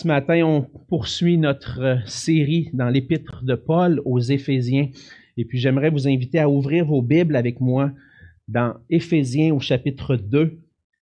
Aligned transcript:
Ce 0.00 0.06
matin, 0.06 0.44
on 0.44 0.62
poursuit 0.86 1.38
notre 1.38 1.80
euh, 1.80 1.96
série 2.06 2.70
dans 2.72 2.88
l'épître 2.88 3.42
de 3.42 3.56
Paul 3.56 4.00
aux 4.04 4.20
Éphésiens. 4.20 4.90
Et 5.36 5.44
puis 5.44 5.58
j'aimerais 5.58 5.90
vous 5.90 6.06
inviter 6.06 6.38
à 6.38 6.48
ouvrir 6.48 6.86
vos 6.86 7.02
Bibles 7.02 7.34
avec 7.34 7.60
moi 7.60 7.90
dans 8.46 8.74
Éphésiens 8.90 9.52
au 9.52 9.58
chapitre 9.58 10.14
2. 10.14 10.56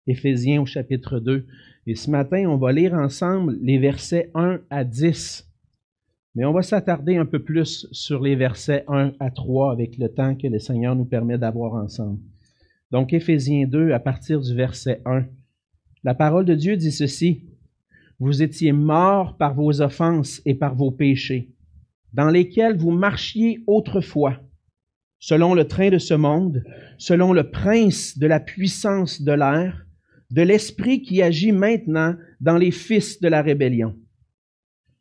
Éphésiens 0.06 0.60
au 0.60 0.66
chapitre 0.66 1.20
2. 1.20 1.46
Et 1.86 1.94
ce 1.94 2.10
matin, 2.10 2.44
on 2.50 2.58
va 2.58 2.70
lire 2.70 2.92
ensemble 2.92 3.56
les 3.62 3.78
versets 3.78 4.30
1 4.34 4.60
à 4.68 4.84
10. 4.84 5.50
Mais 6.34 6.44
on 6.44 6.52
va 6.52 6.60
s'attarder 6.60 7.16
un 7.16 7.24
peu 7.24 7.42
plus 7.42 7.88
sur 7.92 8.20
les 8.20 8.36
versets 8.36 8.84
1 8.88 9.12
à 9.20 9.30
3 9.30 9.72
avec 9.72 9.96
le 9.96 10.10
temps 10.10 10.34
que 10.34 10.48
le 10.48 10.58
Seigneur 10.58 10.94
nous 10.96 11.06
permet 11.06 11.38
d'avoir 11.38 11.82
ensemble. 11.82 12.20
Donc 12.90 13.14
Éphésiens 13.14 13.66
2 13.66 13.92
à 13.92 14.00
partir 14.00 14.42
du 14.42 14.54
verset 14.54 15.00
1. 15.06 15.24
La 16.04 16.14
parole 16.14 16.44
de 16.44 16.54
Dieu 16.54 16.76
dit 16.76 16.92
ceci. 16.92 17.46
Vous 18.24 18.40
étiez 18.40 18.70
morts 18.70 19.36
par 19.36 19.52
vos 19.52 19.80
offenses 19.80 20.40
et 20.46 20.54
par 20.54 20.76
vos 20.76 20.92
péchés, 20.92 21.50
dans 22.12 22.28
lesquels 22.28 22.76
vous 22.76 22.92
marchiez 22.92 23.64
autrefois, 23.66 24.38
selon 25.18 25.54
le 25.54 25.66
train 25.66 25.90
de 25.90 25.98
ce 25.98 26.14
monde, 26.14 26.62
selon 26.98 27.32
le 27.32 27.50
prince 27.50 28.16
de 28.16 28.28
la 28.28 28.38
puissance 28.38 29.22
de 29.22 29.32
l'air, 29.32 29.84
de 30.30 30.42
l'esprit 30.42 31.02
qui 31.02 31.20
agit 31.20 31.50
maintenant 31.50 32.14
dans 32.40 32.56
les 32.58 32.70
fils 32.70 33.20
de 33.20 33.26
la 33.26 33.42
rébellion. 33.42 33.96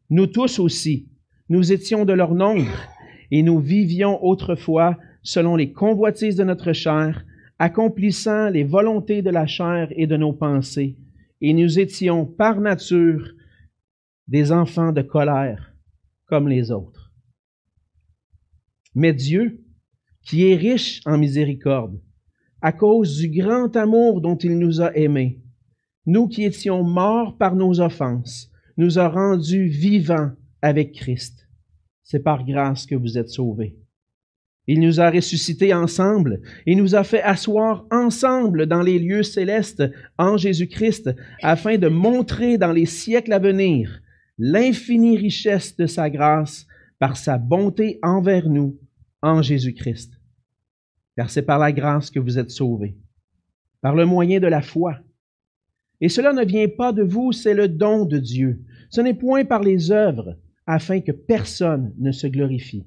Nous 0.09 0.25
tous 0.25 0.57
aussi, 0.57 1.07
nous 1.47 1.71
étions 1.71 2.05
de 2.05 2.13
leur 2.13 2.33
nombre, 2.33 2.73
et 3.29 3.43
nous 3.43 3.59
vivions 3.59 4.17
autrefois 4.25 4.97
selon 5.21 5.55
les 5.55 5.71
convoitises 5.71 6.37
de 6.37 6.43
notre 6.43 6.73
chair, 6.73 7.23
accomplissant 7.59 8.49
les 8.49 8.63
volontés 8.63 9.21
de 9.21 9.29
la 9.29 9.45
chair 9.45 9.89
et 9.91 10.07
de 10.07 10.17
nos 10.17 10.33
pensées 10.33 10.97
et 11.41 11.53
nous 11.53 11.79
étions 11.79 12.25
par 12.25 12.61
nature 12.61 13.33
des 14.27 14.51
enfants 14.51 14.91
de 14.91 15.01
colère 15.01 15.73
comme 16.25 16.47
les 16.47 16.71
autres. 16.71 17.11
Mais 18.95 19.13
Dieu, 19.13 19.65
qui 20.23 20.47
est 20.47 20.55
riche 20.55 21.01
en 21.05 21.17
miséricorde, 21.17 21.99
à 22.61 22.71
cause 22.71 23.17
du 23.17 23.29
grand 23.29 23.75
amour 23.75 24.21
dont 24.21 24.37
il 24.37 24.57
nous 24.59 24.81
a 24.81 24.95
aimés, 24.95 25.41
nous 26.05 26.27
qui 26.27 26.43
étions 26.43 26.83
morts 26.83 27.37
par 27.37 27.55
nos 27.55 27.81
offenses, 27.81 28.51
nous 28.77 28.99
a 28.99 29.09
rendus 29.09 29.67
vivants 29.67 30.31
avec 30.61 30.93
Christ. 30.93 31.47
C'est 32.03 32.23
par 32.23 32.45
grâce 32.45 32.85
que 32.85 32.95
vous 32.95 33.17
êtes 33.17 33.29
sauvés. 33.29 33.80
Il 34.67 34.79
nous 34.79 34.99
a 34.99 35.09
ressuscités 35.09 35.73
ensemble 35.73 36.41
et 36.65 36.75
nous 36.75 36.95
a 36.95 37.03
fait 37.03 37.21
asseoir 37.23 37.85
ensemble 37.89 38.67
dans 38.67 38.83
les 38.83 38.99
lieux 38.99 39.23
célestes 39.23 39.83
en 40.17 40.37
Jésus-Christ, 40.37 41.15
afin 41.41 41.77
de 41.77 41.87
montrer 41.87 42.57
dans 42.57 42.71
les 42.71 42.85
siècles 42.85 43.33
à 43.33 43.39
venir 43.39 44.01
l'infinie 44.37 45.17
richesse 45.17 45.75
de 45.75 45.87
sa 45.87 46.09
grâce 46.09 46.67
par 46.99 47.17
sa 47.17 47.37
bonté 47.37 47.99
envers 48.03 48.49
nous 48.49 48.77
en 49.21 49.41
Jésus-Christ. 49.41 50.13
Car 51.17 51.29
c'est 51.29 51.41
par 51.41 51.59
la 51.59 51.71
grâce 51.71 52.11
que 52.11 52.19
vous 52.19 52.37
êtes 52.37 52.51
sauvés, 52.51 52.95
par 53.81 53.95
le 53.95 54.05
moyen 54.05 54.39
de 54.39 54.47
la 54.47 54.61
foi. 54.61 54.99
Et 55.99 56.09
cela 56.09 56.33
ne 56.33 56.45
vient 56.45 56.67
pas 56.67 56.93
de 56.93 57.03
vous, 57.03 57.31
c'est 57.31 57.53
le 57.53 57.67
don 57.67 58.05
de 58.05 58.19
Dieu. 58.19 58.61
Ce 58.89 59.01
n'est 59.01 59.13
point 59.13 59.43
par 59.43 59.61
les 59.63 59.91
œuvres, 59.91 60.37
afin 60.67 61.01
que 61.01 61.11
personne 61.11 61.93
ne 61.97 62.11
se 62.11 62.27
glorifie 62.27 62.85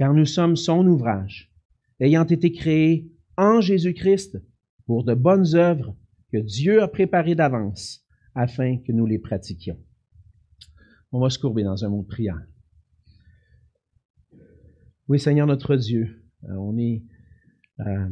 car 0.00 0.14
nous 0.14 0.24
sommes 0.24 0.56
son 0.56 0.86
ouvrage, 0.86 1.52
ayant 2.00 2.24
été 2.24 2.52
créés 2.52 3.12
en 3.36 3.60
Jésus-Christ 3.60 4.42
pour 4.86 5.04
de 5.04 5.12
bonnes 5.12 5.54
œuvres 5.54 5.94
que 6.32 6.38
Dieu 6.38 6.82
a 6.82 6.88
préparées 6.88 7.34
d'avance 7.34 8.02
afin 8.34 8.78
que 8.78 8.92
nous 8.92 9.04
les 9.04 9.18
pratiquions. 9.18 9.78
On 11.12 11.20
va 11.20 11.28
se 11.28 11.38
courber 11.38 11.64
dans 11.64 11.84
un 11.84 11.90
mot 11.90 12.00
de 12.00 12.06
prière. 12.06 12.40
Oui, 15.06 15.20
Seigneur 15.20 15.46
notre 15.46 15.76
Dieu, 15.76 16.24
euh, 16.44 16.54
on 16.54 16.78
est 16.78 17.02
euh, 17.80 18.08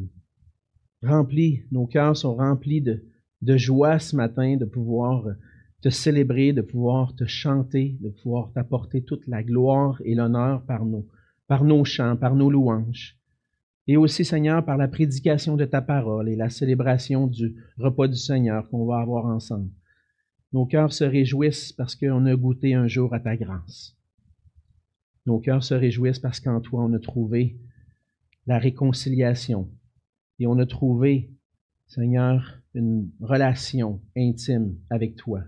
remplis, 1.03 1.65
nos 1.71 1.87
cœurs 1.87 2.19
sont 2.19 2.37
remplis 2.37 2.83
de, 2.83 3.03
de 3.41 3.57
joie 3.57 3.99
ce 3.99 4.15
matin 4.15 4.59
de 4.59 4.67
pouvoir 4.67 5.25
te 5.81 5.89
célébrer, 5.89 6.53
de 6.53 6.61
pouvoir 6.61 7.17
te 7.17 7.25
chanter, 7.25 7.97
de 8.03 8.11
pouvoir 8.11 8.53
t'apporter 8.53 9.05
toute 9.05 9.27
la 9.27 9.43
gloire 9.43 10.03
et 10.05 10.15
l'honneur 10.15 10.67
par 10.67 10.85
nous 10.85 11.09
par 11.49 11.65
nos 11.65 11.85
chants, 11.85 12.17
par 12.17 12.37
nos 12.37 12.51
louanges. 12.51 13.19
Et 13.89 13.97
aussi, 13.97 14.25
Seigneur, 14.25 14.65
par 14.65 14.77
la 14.77 14.87
prédication 14.87 15.57
de 15.57 15.65
ta 15.65 15.81
parole 15.81 16.29
et 16.29 16.37
la 16.37 16.51
célébration 16.51 17.27
du 17.27 17.57
repas 17.79 18.07
du 18.07 18.17
Seigneur 18.17 18.69
qu'on 18.69 18.85
va 18.85 18.99
avoir 18.99 19.25
ensemble. 19.25 19.71
Nos 20.53 20.67
cœurs 20.67 20.93
se 20.93 21.05
réjouissent 21.05 21.73
parce 21.73 21.97
qu'on 21.97 22.27
a 22.27 22.37
goûté 22.37 22.75
un 22.75 22.87
jour 22.87 23.15
à 23.15 23.21
ta 23.21 23.37
grâce. 23.37 23.97
Nos 25.27 25.41
cœurs 25.41 25.65
se 25.65 25.75
réjouissent 25.75 26.19
parce 26.19 26.39
qu'en 26.39 26.61
toi, 26.61 26.85
on 26.85 26.93
a 26.93 26.99
trouvé 26.99 27.59
la 28.47 28.59
réconciliation 28.59 29.71
et 30.39 30.47
on 30.47 30.59
a 30.59 30.67
trouvé, 30.67 31.31
Seigneur, 31.87 32.61
une 32.75 33.11
relation 33.21 34.01
intime 34.17 34.77
avec 34.91 35.17
toi. 35.17 35.43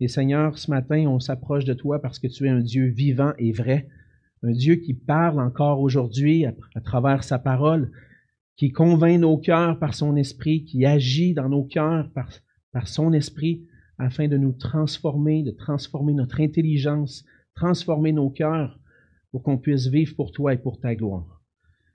Et 0.00 0.08
Seigneur, 0.08 0.58
ce 0.58 0.70
matin, 0.70 1.06
on 1.06 1.20
s'approche 1.20 1.64
de 1.64 1.74
toi 1.74 2.02
parce 2.02 2.18
que 2.18 2.26
tu 2.26 2.46
es 2.46 2.50
un 2.50 2.60
Dieu 2.60 2.86
vivant 2.86 3.32
et 3.38 3.52
vrai, 3.52 3.88
un 4.44 4.52
Dieu 4.52 4.76
qui 4.76 4.92
parle 4.92 5.40
encore 5.40 5.80
aujourd'hui 5.80 6.44
à, 6.44 6.80
travers 6.82 7.24
sa 7.24 7.38
parole, 7.38 7.90
qui 8.56 8.72
convainc 8.72 9.18
nos 9.20 9.38
cœurs 9.38 9.78
par 9.78 9.94
son 9.94 10.16
esprit, 10.16 10.64
qui 10.64 10.84
agit 10.84 11.32
dans 11.32 11.48
nos 11.48 11.64
cœurs 11.64 12.10
par, 12.12 12.28
par 12.72 12.86
son 12.88 13.12
esprit 13.14 13.66
afin 13.96 14.28
de 14.28 14.36
nous 14.36 14.52
transformer, 14.52 15.42
de 15.42 15.50
transformer 15.50 16.12
notre 16.12 16.40
intelligence, 16.40 17.24
transformer 17.54 18.12
nos 18.12 18.28
cœurs 18.28 18.78
pour 19.30 19.42
qu'on 19.42 19.56
puisse 19.56 19.86
vivre 19.86 20.14
pour 20.14 20.30
toi 20.30 20.52
et 20.52 20.58
pour 20.58 20.78
ta 20.78 20.94
gloire. 20.94 21.42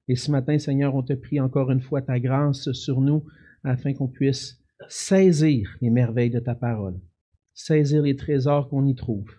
Et 0.08 0.16
ce 0.16 0.32
matin, 0.32 0.58
Seigneur, 0.58 0.96
on 0.96 1.04
te 1.04 1.14
prie 1.14 1.40
encore 1.40 1.70
une 1.70 1.82
fois 1.82 2.02
ta 2.02 2.20
grâce 2.20 2.72
sur 2.72 3.00
nous 3.00 3.26
afin 3.64 3.94
qu'on 3.94 4.08
puisse 4.08 4.60
saisir 4.88 5.78
les 5.82 5.92
merveilles 5.92 6.32
de 6.32 6.40
ta 6.40 6.56
parole, 6.56 7.00
saisir 7.54 8.02
les 8.02 8.16
trésors 8.16 8.70
qu'on 8.70 8.88
y 8.88 8.96
trouve 8.96 9.30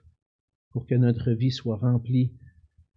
pour 0.70 0.87
que 0.87 0.94
notre 0.94 1.32
vie 1.32 1.50
soit 1.50 1.78
remplie 1.78 2.32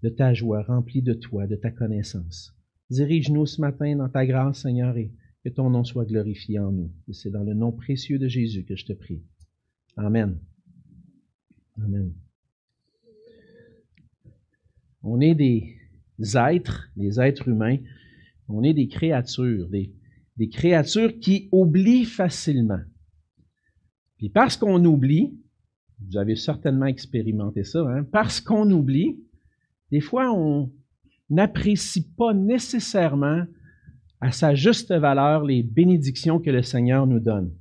de 0.03 0.09
ta 0.09 0.33
joie, 0.33 0.63
remplie 0.63 1.01
de 1.01 1.13
toi, 1.13 1.47
de 1.47 1.55
ta 1.55 1.71
connaissance. 1.71 2.53
Dirige-nous 2.89 3.45
ce 3.45 3.61
matin 3.61 3.95
dans 3.95 4.09
ta 4.09 4.25
grâce, 4.25 4.61
Seigneur, 4.61 4.95
et 4.97 5.11
que 5.43 5.49
ton 5.49 5.69
nom 5.69 5.85
soit 5.85 6.05
glorifié 6.05 6.59
en 6.59 6.71
nous. 6.71 6.91
C'est 7.11 7.31
dans 7.31 7.43
le 7.43 7.53
nom 7.53 7.71
précieux 7.71 8.19
de 8.19 8.27
Jésus 8.27 8.65
que 8.65 8.75
je 8.75 8.85
te 8.85 8.93
prie. 8.93 9.23
Amen. 9.95 10.37
Amen. 11.81 12.13
On 15.01 15.21
est 15.21 15.35
des 15.35 15.77
êtres, 16.35 16.89
des 16.95 17.19
êtres 17.19 17.47
humains, 17.47 17.77
on 18.47 18.63
est 18.63 18.73
des 18.73 18.87
créatures, 18.87 19.69
des, 19.69 19.93
des 20.37 20.49
créatures 20.49 21.19
qui 21.19 21.49
oublient 21.51 22.05
facilement. 22.05 22.81
Puis 24.17 24.29
parce 24.29 24.57
qu'on 24.57 24.83
oublie, 24.83 25.37
vous 26.07 26.17
avez 26.17 26.35
certainement 26.35 26.85
expérimenté 26.85 27.63
ça, 27.63 27.87
hein, 27.89 28.03
parce 28.03 28.41
qu'on 28.41 28.69
oublie, 28.69 29.17
des 29.93 30.01
fois, 30.01 30.31
on 30.33 30.71
n'apprécie 31.29 32.15
pas 32.15 32.33
nécessairement 32.33 33.43
à 34.19 34.31
sa 34.31 34.55
juste 34.55 34.91
valeur 34.91 35.43
les 35.43 35.61
bénédictions 35.61 36.39
que 36.39 36.49
le 36.49 36.63
Seigneur 36.63 37.05
nous 37.05 37.19
donne. 37.19 37.53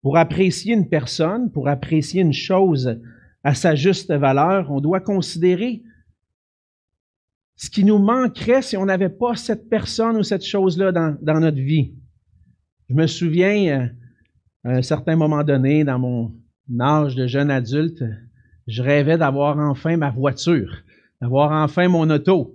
Pour 0.00 0.16
apprécier 0.16 0.72
une 0.72 0.88
personne, 0.88 1.52
pour 1.52 1.68
apprécier 1.68 2.22
une 2.22 2.32
chose 2.32 2.98
à 3.44 3.54
sa 3.54 3.74
juste 3.74 4.10
valeur, 4.10 4.70
on 4.70 4.80
doit 4.80 5.02
considérer 5.02 5.82
ce 7.56 7.68
qui 7.68 7.84
nous 7.84 7.98
manquerait 7.98 8.62
si 8.62 8.78
on 8.78 8.86
n'avait 8.86 9.10
pas 9.10 9.36
cette 9.36 9.68
personne 9.68 10.16
ou 10.16 10.22
cette 10.22 10.46
chose-là 10.46 10.90
dans, 10.90 11.40
notre 11.40 11.60
vie. 11.60 11.92
Je 12.88 12.94
me 12.94 13.06
souviens, 13.06 13.82
euh, 13.82 13.86
à 14.64 14.76
un 14.78 14.82
certain 14.82 15.16
moment 15.16 15.44
donné, 15.44 15.84
dans 15.84 15.98
mon 15.98 16.34
âge 16.80 17.14
de 17.14 17.26
jeune 17.26 17.50
adulte, 17.50 18.02
je 18.68 18.82
rêvais 18.82 19.16
d'avoir 19.16 19.58
enfin 19.58 19.96
ma 19.96 20.10
voiture, 20.10 20.82
d'avoir 21.20 21.50
enfin 21.50 21.88
mon 21.88 22.08
auto. 22.10 22.54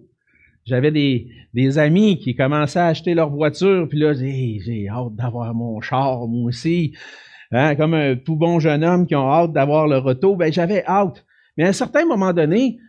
J'avais 0.63 0.91
des, 0.91 1.27
des 1.53 1.77
amis 1.79 2.19
qui 2.19 2.35
commençaient 2.35 2.79
à 2.79 2.87
acheter 2.87 3.15
leur 3.15 3.31
voiture, 3.31 3.89
puis 3.89 3.99
là, 3.99 4.13
j'ai 4.13 4.87
hâte 4.87 5.15
d'avoir 5.15 5.53
mon 5.53 5.81
char, 5.81 6.27
moi 6.27 6.49
aussi. 6.49 6.93
Hein, 7.51 7.75
comme 7.75 7.95
un 7.95 8.15
tout 8.15 8.35
bon 8.35 8.59
jeune 8.59 8.83
homme 8.83 9.05
qui 9.05 9.15
a 9.15 9.19
hâte 9.19 9.53
d'avoir 9.53 9.87
leur 9.87 10.05
auto, 10.05 10.35
ben 10.35 10.53
j'avais 10.53 10.85
hâte. 10.85 11.25
Mais 11.57 11.65
à 11.65 11.69
un 11.69 11.73
certain 11.73 12.05
moment 12.05 12.31
donné, 12.31 12.79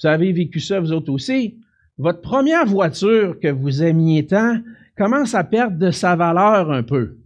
vous 0.00 0.08
avez 0.08 0.32
vécu 0.32 0.58
ça 0.58 0.80
vous 0.80 0.92
autres 0.92 1.12
aussi, 1.12 1.58
votre 1.98 2.22
première 2.22 2.66
voiture 2.66 3.38
que 3.38 3.48
vous 3.48 3.82
aimiez 3.82 4.26
tant 4.26 4.58
commence 4.96 5.34
à 5.34 5.44
perdre 5.44 5.78
de 5.78 5.90
sa 5.90 6.16
valeur 6.16 6.70
un 6.70 6.82
peu. 6.82 7.18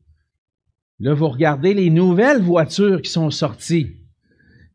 Là, 0.99 1.15
vous 1.15 1.29
regardez 1.29 1.73
les 1.73 1.91
nouvelles 1.91 2.43
voitures 2.43 3.01
qui 3.01 3.11
sont 3.11 3.31
sorties. 3.31 3.97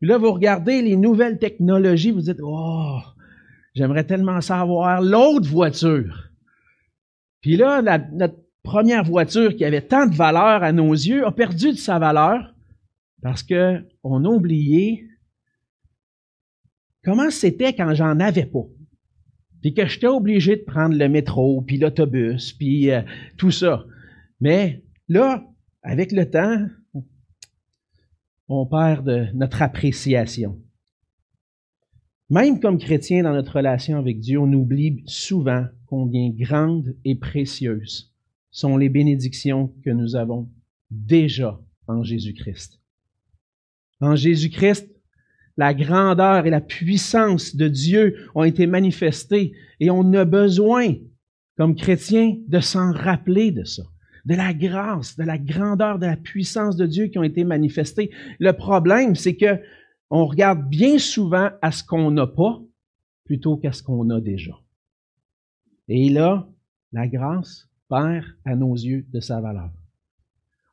Puis 0.02 0.08
là, 0.08 0.18
vous 0.18 0.32
regardez 0.32 0.82
les 0.82 0.96
nouvelles 0.96 1.38
technologies, 1.38 2.10
vous 2.10 2.22
dites, 2.22 2.40
oh, 2.42 2.98
j'aimerais 3.72 4.02
tellement 4.02 4.40
savoir 4.40 5.00
l'autre 5.00 5.48
voiture. 5.48 6.28
Puis 7.40 7.56
là, 7.56 7.80
notre 8.10 8.34
première 8.64 9.04
voiture 9.04 9.54
qui 9.54 9.64
avait 9.64 9.86
tant 9.86 10.06
de 10.06 10.16
valeur 10.16 10.64
à 10.64 10.72
nos 10.72 10.90
yeux 10.90 11.24
a 11.24 11.30
perdu 11.30 11.70
de 11.70 11.76
sa 11.76 12.00
valeur 12.00 12.52
Parce 13.22 13.44
que 13.44 13.80
on 14.02 14.24
a 14.24 14.28
oublié 14.28 15.06
comment 17.04 17.30
c'était 17.30 17.72
quand 17.72 17.94
j'en 17.94 18.18
avais 18.18 18.46
pas. 18.46 18.66
Puis 19.60 19.72
que 19.72 19.86
j'étais 19.86 20.08
obligé 20.08 20.56
de 20.56 20.64
prendre 20.64 20.96
le 20.96 21.08
métro, 21.08 21.62
puis 21.62 21.78
l'autobus, 21.78 22.54
puis 22.54 22.90
euh, 22.90 23.02
tout 23.36 23.52
ça. 23.52 23.84
Mais 24.40 24.82
là, 25.06 25.44
avec 25.84 26.10
le 26.10 26.28
temps, 26.28 26.66
on 28.54 28.66
perd 28.66 29.06
de 29.06 29.26
notre 29.34 29.62
appréciation. 29.62 30.60
Même 32.28 32.60
comme 32.60 32.78
chrétien 32.78 33.22
dans 33.22 33.32
notre 33.32 33.56
relation 33.56 33.98
avec 33.98 34.20
Dieu, 34.20 34.38
on 34.38 34.52
oublie 34.52 35.02
souvent 35.06 35.66
combien 35.86 36.30
grandes 36.30 36.94
et 37.04 37.14
précieuses 37.14 38.12
sont 38.50 38.76
les 38.76 38.88
bénédictions 38.88 39.72
que 39.84 39.90
nous 39.90 40.16
avons 40.16 40.50
déjà 40.90 41.58
en 41.86 42.02
Jésus-Christ. 42.02 42.80
En 44.00 44.16
Jésus-Christ, 44.16 44.88
la 45.56 45.74
grandeur 45.74 46.46
et 46.46 46.50
la 46.50 46.60
puissance 46.60 47.56
de 47.56 47.68
Dieu 47.68 48.28
ont 48.34 48.44
été 48.44 48.66
manifestées 48.66 49.52
et 49.80 49.90
on 49.90 50.12
a 50.12 50.24
besoin, 50.24 50.94
comme 51.56 51.74
chrétiens, 51.74 52.36
de 52.48 52.60
s'en 52.60 52.92
rappeler 52.92 53.50
de 53.50 53.64
ça, 53.64 53.82
de 54.24 54.34
la 54.34 54.54
grâce, 54.54 55.16
de 55.16 55.24
la 55.24 55.38
grandeur, 55.38 55.98
de 55.98 56.06
la 56.06 56.16
puissance 56.16 56.76
de 56.76 56.86
Dieu 56.86 57.06
qui 57.06 57.18
ont 57.18 57.22
été 57.22 57.44
manifestées. 57.44 58.10
Le 58.38 58.52
problème, 58.52 59.14
c'est 59.14 59.36
que 59.36 59.60
on 60.10 60.26
regarde 60.26 60.68
bien 60.68 60.98
souvent 60.98 61.50
à 61.62 61.72
ce 61.72 61.82
qu'on 61.82 62.10
n'a 62.10 62.26
pas 62.26 62.60
plutôt 63.24 63.56
qu'à 63.56 63.72
ce 63.72 63.82
qu'on 63.82 64.10
a 64.10 64.20
déjà. 64.20 64.52
Et 65.88 66.10
là, 66.10 66.48
la 66.92 67.08
grâce 67.08 67.68
perd 67.88 68.24
à 68.44 68.54
nos 68.54 68.74
yeux 68.74 69.06
de 69.12 69.20
sa 69.20 69.40
valeur. 69.40 69.70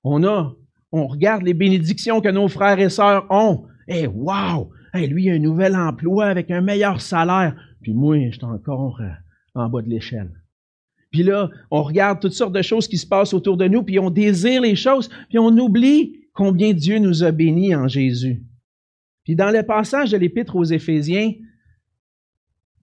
On 0.04 0.24
a, 0.24 0.56
on 0.92 1.08
regarde 1.08 1.44
les 1.44 1.54
bénédictions 1.54 2.22
que 2.22 2.30
nos 2.30 2.48
frères 2.48 2.80
et 2.80 2.90
sœurs 2.90 3.26
ont. 3.30 3.66
Eh, 3.88 4.08
wow! 4.08 4.72
Hey, 4.94 5.08
lui, 5.08 5.26
il 5.26 5.32
a 5.32 5.34
un 5.36 5.40
nouvel 5.40 5.76
emploi 5.76 6.26
avec 6.26 6.52
un 6.52 6.62
meilleur 6.62 7.00
salaire. 7.02 7.56
Puis 7.82 7.94
moi, 7.94 8.18
je 8.30 8.36
suis 8.36 8.44
encore 8.44 9.02
en 9.56 9.70
bas 9.70 9.82
de 9.82 9.90
l'échelle. 9.90 10.32
Puis 11.12 11.24
là, 11.24 11.50
on 11.72 11.82
regarde 11.82 12.20
toutes 12.20 12.34
sortes 12.34 12.54
de 12.54 12.62
choses 12.62 12.88
qui 12.88 12.98
se 12.98 13.08
passent 13.08 13.34
autour 13.34 13.58
de 13.58 13.68
nous, 13.68 13.84
puis 13.84 14.00
on 14.00 14.10
désire 14.10 14.62
les 14.62 14.76
choses, 14.76 15.10
puis 15.30 15.40
on 15.40 15.58
oublie 15.58 16.20
combien 16.34 16.74
Dieu 16.74 17.00
nous 17.00 17.24
a 17.24 17.32
bénis 17.32 17.76
en 17.76 17.88
Jésus. 17.88 18.44
Puis 19.24 19.36
dans 19.36 19.52
le 19.52 19.64
passage 19.64 20.12
de 20.12 20.18
l'Épître 20.18 20.56
aux 20.56 20.64
Éphésiens, 20.64 21.34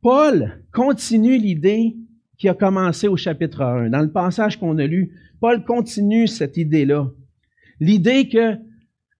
Paul 0.03 0.65
continue 0.73 1.39
l'idée 1.39 1.97
qui 2.39 2.49
a 2.49 2.55
commencé 2.55 3.09
au 3.09 3.17
chapitre 3.17 3.63
1. 3.63 3.91
Dans 3.91 4.03
le 4.03 4.13
passage 4.13 4.59
qu'on 4.59 4.79
a 4.79 4.87
lu, 4.87 5.13
Paul 5.41 5.65
continue 5.65 6.27
cette 6.27 6.57
idée-là. 6.57 7.11
L'idée 7.81 8.29
que 8.29 8.57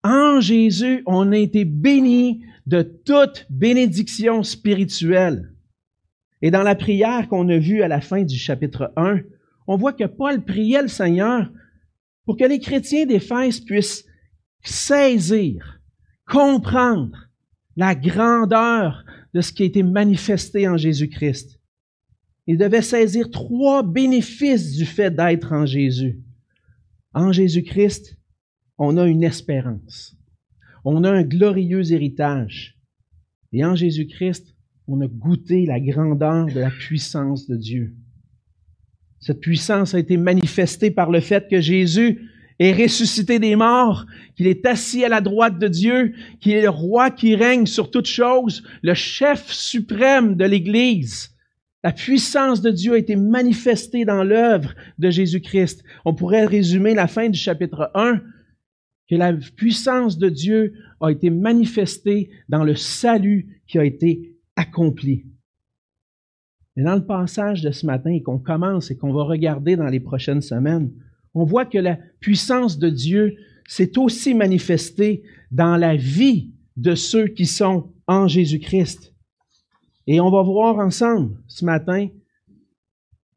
en 0.03 0.41
Jésus, 0.41 1.03
on 1.07 1.33
a 1.33 1.37
été 1.37 1.65
béni 1.65 2.45
de 2.67 2.83
toute 2.83 3.47
bénédiction 3.51 4.43
spirituelle. 4.43 5.53
Et 6.47 6.53
dans 6.53 6.63
la 6.63 6.77
prière 6.77 7.29
qu'on 7.29 7.49
a 7.49 7.59
vue 7.59 7.83
à 7.83 7.89
la 7.89 8.01
fin 8.01 8.23
du 8.23 8.37
chapitre 8.37 8.93
1, 8.95 9.19
on 9.67 9.77
voit 9.77 9.93
que 9.93 10.05
Paul 10.05 10.45
priait 10.45 10.81
le 10.81 10.87
Seigneur 10.87 11.51
pour 12.25 12.37
que 12.37 12.45
les 12.45 12.61
chrétiens 12.61 13.05
d'Éphèse 13.05 13.59
puissent 13.59 14.05
saisir, 14.63 15.81
comprendre 16.25 17.19
la 17.75 17.97
grandeur 17.97 19.05
de 19.35 19.41
ce 19.41 19.53
qui 19.53 19.65
a 19.65 19.67
été 19.67 19.83
manifesté 19.83 20.69
en 20.69 20.77
Jésus-Christ. 20.77 21.61
Il 22.47 22.59
devait 22.59 22.81
saisir 22.81 23.29
trois 23.33 23.83
bénéfices 23.83 24.77
du 24.77 24.87
fait 24.87 25.11
d'être 25.11 25.53
en 25.53 25.67
Jésus. 25.67 26.21
En 27.13 27.33
Jésus-Christ, 27.33 28.17
on 28.79 28.97
a 28.99 29.09
une 29.09 29.25
espérance. 29.25 30.17
On 30.85 31.03
a 31.03 31.11
un 31.11 31.25
glorieux 31.25 31.93
héritage. 31.93 32.79
Et 33.53 33.65
en 33.65 33.75
Jésus-Christ, 33.75 34.56
on 34.89 35.01
a 35.01 35.07
goûté 35.07 35.67
la 35.67 35.81
grandeur 35.81 36.47
de 36.47 36.61
la 36.61 36.71
puissance 36.71 37.47
de 37.47 37.57
Dieu. 37.57 37.95
Cette 39.21 39.41
puissance 39.41 39.95
a 39.95 39.99
été 39.99 40.17
manifestée 40.17 40.91
par 40.91 41.11
le 41.11 41.21
fait 41.21 41.49
que 41.49 41.61
Jésus 41.61 42.31
est 42.59 42.73
ressuscité 42.73 43.39
des 43.39 43.57
morts, 43.57 44.07
qu'il 44.37 44.47
est 44.47 44.65
assis 44.65 45.05
à 45.05 45.09
la 45.09 45.21
droite 45.21 45.59
de 45.59 45.69
Dieu, 45.69 46.15
qu'il 46.41 46.53
est 46.53 46.63
le 46.63 46.71
roi 46.71 47.11
qui 47.11 47.35
règne 47.35 47.67
sur 47.67 47.91
toutes 47.91 48.07
choses, 48.07 48.63
le 48.83 48.95
chef 48.95 49.51
suprême 49.51 50.37
de 50.37 50.45
l'Église. 50.45 51.31
La 51.83 51.93
puissance 51.93 52.63
de 52.63 52.71
Dieu 52.71 52.95
a 52.95 52.99
été 52.99 53.17
manifestée 53.17 54.05
dans 54.05 54.25
l'œuvre 54.25 54.75
de 54.99 55.11
Jésus-Christ. 55.11 55.85
On 56.05 56.15
pourrait 56.15 56.47
résumer 56.47 56.95
la 56.95 57.07
fin 57.07 57.29
du 57.29 57.39
chapitre 57.39 57.91
1 57.95 58.21
que 59.09 59.15
la 59.15 59.33
puissance 59.35 60.19
de 60.19 60.29
Dieu 60.29 60.75
a 61.01 61.11
été 61.11 61.31
manifestée 61.31 62.31
dans 62.49 62.65
le 62.65 62.75
salut 62.75 63.61
qui 63.67 63.79
a 63.79 63.85
été 63.85 64.36
accompli. 64.57 65.27
Mais 66.75 66.83
dans 66.83 66.97
le 66.97 67.07
passage 67.07 67.63
de 67.63 67.71
ce 67.71 67.87
matin 67.87 68.11
et 68.11 68.23
qu'on 68.23 68.39
commence 68.39 68.91
et 68.91 68.97
qu'on 68.97 69.13
va 69.13 69.25
regarder 69.25 69.77
dans 69.77 69.87
les 69.87 70.01
prochaines 70.01 70.43
semaines, 70.43 70.91
on 71.35 71.45
voit 71.45 71.67
que 71.67 71.79
la 71.79 71.99
puissance 72.21 72.79
de 72.79 72.91
Dieu 72.91 73.37
s'est 73.67 73.99
aussi 73.99 74.35
manifestée 74.35 75.23
dans 75.51 75.77
la 75.77 75.97
vie 75.97 76.53
de 76.77 76.95
ceux 76.95 77.29
qui 77.29 77.47
sont 77.47 77.93
en 78.07 78.29
Jésus-Christ. 78.29 79.15
Et 80.07 80.21
on 80.21 80.31
va 80.31 80.43
voir 80.43 80.79
ensemble 80.79 81.37
ce 81.49 81.65
matin 81.65 82.09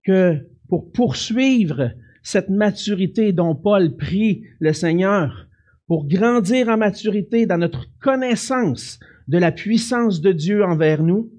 que 0.04 0.48
pour 0.68 0.92
poursuivre 0.92 1.92
cette 2.24 2.50
maturité 2.50 3.34
dont 3.34 3.56
Paul 3.56 3.96
prie 3.96 4.44
le 4.60 4.74
Seigneur, 4.74 5.48
pour 5.88 6.08
grandir 6.08 6.70
en 6.70 6.78
maturité 6.78 7.46
dans 7.46 7.58
notre 7.58 7.88
connaissance 8.00 9.00
de 9.30 9.38
la 9.38 9.52
puissance 9.52 10.22
de 10.22 10.32
Dieu 10.32 10.66
envers 10.66 11.04
nous, 11.04 11.32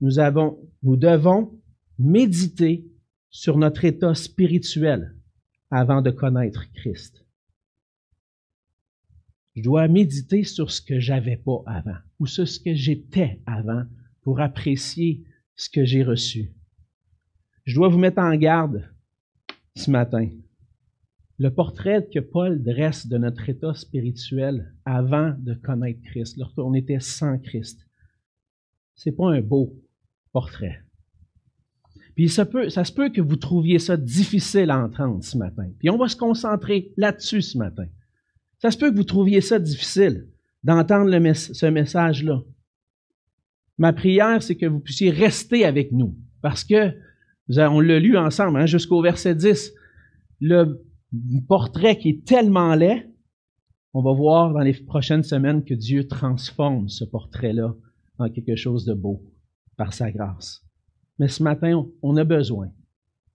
nous 0.00 0.18
avons, 0.18 0.58
nous 0.82 0.96
devons 0.96 1.52
méditer 1.98 2.86
sur 3.28 3.58
notre 3.58 3.84
état 3.84 4.14
spirituel 4.14 5.14
avant 5.70 6.00
de 6.00 6.10
connaître 6.10 6.72
Christ. 6.72 7.26
Je 9.54 9.62
dois 9.62 9.86
méditer 9.86 10.44
sur 10.44 10.70
ce 10.70 10.80
que 10.80 10.98
j'avais 10.98 11.36
pas 11.36 11.62
avant 11.66 11.98
ou 12.20 12.26
sur 12.26 12.48
ce 12.48 12.58
que 12.58 12.72
j'étais 12.72 13.42
avant 13.44 13.82
pour 14.22 14.40
apprécier 14.40 15.22
ce 15.56 15.68
que 15.68 15.84
j'ai 15.84 16.02
reçu. 16.02 16.54
Je 17.66 17.74
dois 17.74 17.88
vous 17.88 17.98
mettre 17.98 18.22
en 18.22 18.34
garde 18.34 18.90
ce 19.76 19.90
matin 19.90 20.26
le 21.40 21.50
portrait 21.50 22.06
que 22.12 22.18
Paul 22.18 22.62
dresse 22.62 23.06
de 23.06 23.16
notre 23.16 23.48
état 23.48 23.72
spirituel 23.72 24.74
avant 24.84 25.34
de 25.38 25.54
connaître 25.54 26.02
Christ, 26.02 26.36
lorsqu'on 26.36 26.74
était 26.74 27.00
sans 27.00 27.38
Christ, 27.38 27.80
c'est 28.94 29.12
pas 29.12 29.30
un 29.30 29.40
beau 29.40 29.74
portrait. 30.32 30.82
Puis 32.14 32.28
ça, 32.28 32.44
se 32.44 32.92
peut 32.92 33.08
que 33.08 33.22
vous 33.22 33.36
trouviez 33.36 33.78
ça 33.78 33.96
difficile 33.96 34.70
à 34.70 34.84
entendre 34.84 35.24
ce 35.24 35.38
matin. 35.38 35.66
Puis 35.78 35.88
on 35.88 35.96
va 35.96 36.08
se 36.08 36.16
concentrer 36.16 36.92
là-dessus 36.98 37.40
ce 37.40 37.56
matin. 37.56 37.86
Ça 38.58 38.70
se 38.70 38.76
peut 38.76 38.90
que 38.90 38.96
vous 38.96 39.04
trouviez 39.04 39.40
ça 39.40 39.58
difficile 39.58 40.28
d'entendre 40.62 41.10
ce 41.32 41.64
message-là. 41.64 42.42
Ma 43.78 43.94
prière, 43.94 44.42
c'est 44.42 44.56
que 44.56 44.66
vous 44.66 44.80
puissiez 44.80 45.10
rester 45.10 45.64
avec 45.64 45.90
nous. 45.90 46.18
Parce 46.42 46.64
que, 46.64 46.92
on 47.48 47.80
l'a 47.80 47.98
lu 47.98 48.18
ensemble, 48.18 48.60
hein, 48.60 48.66
jusqu'au 48.66 49.00
verset 49.00 49.34
10. 49.34 49.72
Le 50.42 50.84
portrait 51.46 51.98
qui 51.98 52.10
est 52.10 52.24
tellement 52.24 52.74
laid, 52.74 53.10
on 53.92 54.02
va 54.02 54.12
voir 54.12 54.52
dans 54.52 54.60
les 54.60 54.72
prochaines 54.72 55.24
semaines 55.24 55.64
que 55.64 55.74
Dieu 55.74 56.06
transforme 56.06 56.88
ce 56.88 57.04
portrait-là 57.04 57.74
en 58.18 58.28
quelque 58.30 58.54
chose 58.54 58.84
de 58.84 58.94
beau 58.94 59.22
par 59.76 59.92
sa 59.92 60.10
grâce. 60.12 60.64
Mais 61.18 61.28
ce 61.28 61.42
matin, 61.42 61.86
on 62.02 62.16
a 62.16 62.24
besoin, 62.24 62.70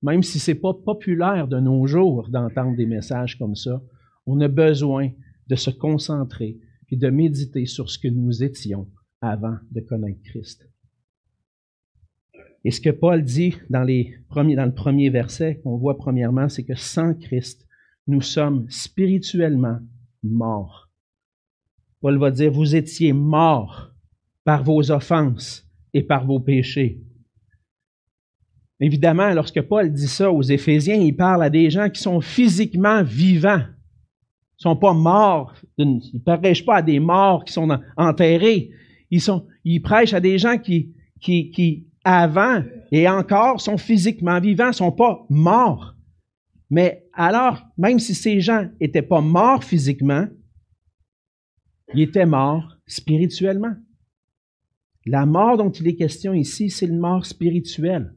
même 0.01 0.23
si 0.23 0.39
c'est 0.39 0.55
pas 0.55 0.73
populaire 0.73 1.47
de 1.47 1.59
nos 1.59 1.85
jours 1.87 2.29
d'entendre 2.29 2.75
des 2.75 2.85
messages 2.85 3.37
comme 3.37 3.55
ça, 3.55 3.81
on 4.25 4.39
a 4.39 4.47
besoin 4.47 5.09
de 5.47 5.55
se 5.55 5.69
concentrer 5.69 6.57
et 6.89 6.95
de 6.95 7.09
méditer 7.09 7.65
sur 7.65 7.89
ce 7.89 7.99
que 7.99 8.07
nous 8.07 8.43
étions 8.43 8.87
avant 9.21 9.57
de 9.71 9.81
connaître 9.81 10.21
Christ. 10.23 10.69
Et 12.63 12.71
ce 12.71 12.81
que 12.81 12.89
Paul 12.89 13.23
dit 13.23 13.55
dans, 13.69 13.85
dans 13.85 14.65
le 14.65 14.73
premier 14.73 15.09
verset 15.09 15.59
qu'on 15.63 15.77
voit 15.77 15.97
premièrement, 15.97 16.49
c'est 16.49 16.63
que 16.63 16.75
sans 16.75 17.13
Christ, 17.13 17.64
nous 18.07 18.21
sommes 18.21 18.65
spirituellement 18.69 19.79
morts. 20.23 20.89
Paul 22.01 22.17
va 22.17 22.31
dire, 22.31 22.51
vous 22.51 22.75
étiez 22.75 23.13
morts 23.13 23.91
par 24.43 24.63
vos 24.63 24.91
offenses 24.91 25.67
et 25.93 26.03
par 26.03 26.25
vos 26.25 26.39
péchés. 26.39 27.01
Évidemment, 28.79 29.29
lorsque 29.33 29.61
Paul 29.61 29.91
dit 29.91 30.07
ça 30.07 30.31
aux 30.31 30.41
Éphésiens, 30.41 30.95
il 30.95 31.15
parle 31.15 31.43
à 31.43 31.49
des 31.49 31.69
gens 31.69 31.89
qui 31.89 32.01
sont 32.01 32.21
physiquement 32.21 33.03
vivants. 33.03 33.63
Ils 34.59 34.61
sont 34.61 34.75
pas 34.75 34.93
morts, 34.93 35.53
ils 35.77 35.99
ne 36.13 36.19
prêchent 36.19 36.65
pas 36.65 36.77
à 36.77 36.81
des 36.81 36.99
morts 36.99 37.45
qui 37.45 37.53
sont 37.53 37.79
enterrés. 37.97 38.71
Ils, 39.09 39.21
sont, 39.21 39.47
ils 39.63 39.81
prêchent 39.81 40.13
à 40.13 40.19
des 40.19 40.37
gens 40.37 40.57
qui, 40.57 40.93
qui, 41.21 41.51
qui, 41.51 41.87
avant 42.03 42.63
et 42.91 43.09
encore, 43.09 43.61
sont 43.61 43.77
physiquement 43.77 44.39
vivants, 44.39 44.73
sont 44.73 44.91
pas 44.91 45.25
morts. 45.29 45.94
Mais 46.69 47.07
alors, 47.13 47.61
même 47.77 47.99
si 47.99 48.15
ces 48.15 48.39
gens 48.39 48.69
n'étaient 48.81 49.01
pas 49.01 49.21
morts 49.21 49.63
physiquement, 49.63 50.27
il 51.93 52.01
était 52.01 52.25
mort 52.25 52.77
spirituellement. 52.87 53.75
La 55.05 55.25
mort 55.25 55.57
dont 55.57 55.71
il 55.71 55.87
est 55.87 55.95
question 55.95 56.33
ici, 56.33 56.69
c'est 56.69 56.87
une 56.87 56.97
mort 56.97 57.25
spirituelle. 57.25 58.13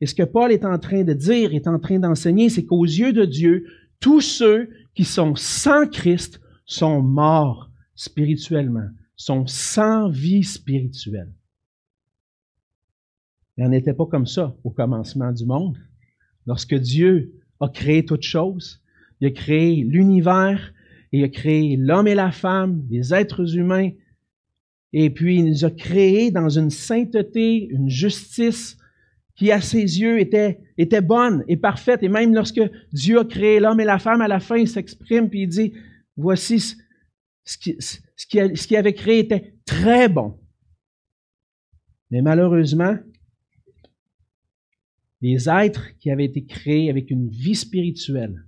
Et 0.00 0.06
ce 0.06 0.14
que 0.14 0.22
Paul 0.22 0.50
est 0.50 0.64
en 0.64 0.78
train 0.78 1.04
de 1.04 1.12
dire, 1.12 1.54
est 1.54 1.68
en 1.68 1.78
train 1.78 1.98
d'enseigner, 1.98 2.48
c'est 2.48 2.64
qu'aux 2.64 2.84
yeux 2.84 3.12
de 3.12 3.24
Dieu, 3.24 3.66
tous 4.00 4.20
ceux 4.20 4.70
qui 4.94 5.04
sont 5.04 5.34
sans 5.36 5.86
Christ 5.86 6.40
sont 6.64 7.02
morts 7.02 7.70
spirituellement, 7.94 8.88
sont 9.16 9.46
sans 9.46 10.08
vie 10.08 10.42
spirituelle. 10.42 11.32
Il 13.56 13.64
n'en 13.64 13.72
était 13.72 13.94
pas 13.94 14.06
comme 14.06 14.26
ça 14.26 14.56
au 14.64 14.70
commencement 14.70 15.30
du 15.30 15.44
monde. 15.44 15.78
Lorsque 16.46 16.74
Dieu 16.74 17.32
a 17.62 17.68
créé 17.68 18.04
toutes 18.04 18.24
choses, 18.24 18.82
il 19.20 19.28
a 19.28 19.30
créé 19.30 19.84
l'univers, 19.84 20.72
il 21.12 21.24
a 21.24 21.28
créé 21.28 21.76
l'homme 21.76 22.08
et 22.08 22.14
la 22.14 22.32
femme, 22.32 22.82
les 22.90 23.14
êtres 23.14 23.56
humains, 23.56 23.90
et 24.92 25.10
puis 25.10 25.36
il 25.36 25.46
nous 25.46 25.64
a 25.64 25.70
créés 25.70 26.30
dans 26.30 26.48
une 26.48 26.70
sainteté, 26.70 27.68
une 27.70 27.88
justice 27.88 28.76
qui 29.36 29.50
à 29.50 29.60
ses 29.60 30.00
yeux 30.00 30.20
était, 30.20 30.60
était 30.76 31.00
bonne 31.00 31.44
et 31.48 31.56
parfaite. 31.56 32.02
Et 32.02 32.08
même 32.08 32.34
lorsque 32.34 32.60
Dieu 32.92 33.20
a 33.20 33.24
créé 33.24 33.60
l'homme 33.60 33.80
et 33.80 33.84
la 33.84 33.98
femme, 33.98 34.20
à 34.20 34.28
la 34.28 34.40
fin, 34.40 34.56
il 34.56 34.68
s'exprime 34.68 35.30
puis 35.30 35.42
il 35.42 35.48
dit, 35.48 35.72
voici 36.16 36.60
ce, 37.44 37.56
qui, 37.56 37.76
ce 37.78 38.66
qu'il 38.66 38.76
avait 38.76 38.92
créé 38.92 39.20
était 39.20 39.54
très 39.64 40.08
bon. 40.08 40.38
Mais 42.10 42.20
malheureusement, 42.20 42.98
les 45.22 45.48
êtres 45.48 45.96
qui 45.98 46.10
avaient 46.10 46.24
été 46.24 46.44
créés 46.44 46.90
avec 46.90 47.10
une 47.10 47.28
vie 47.28 47.54
spirituelle 47.54 48.44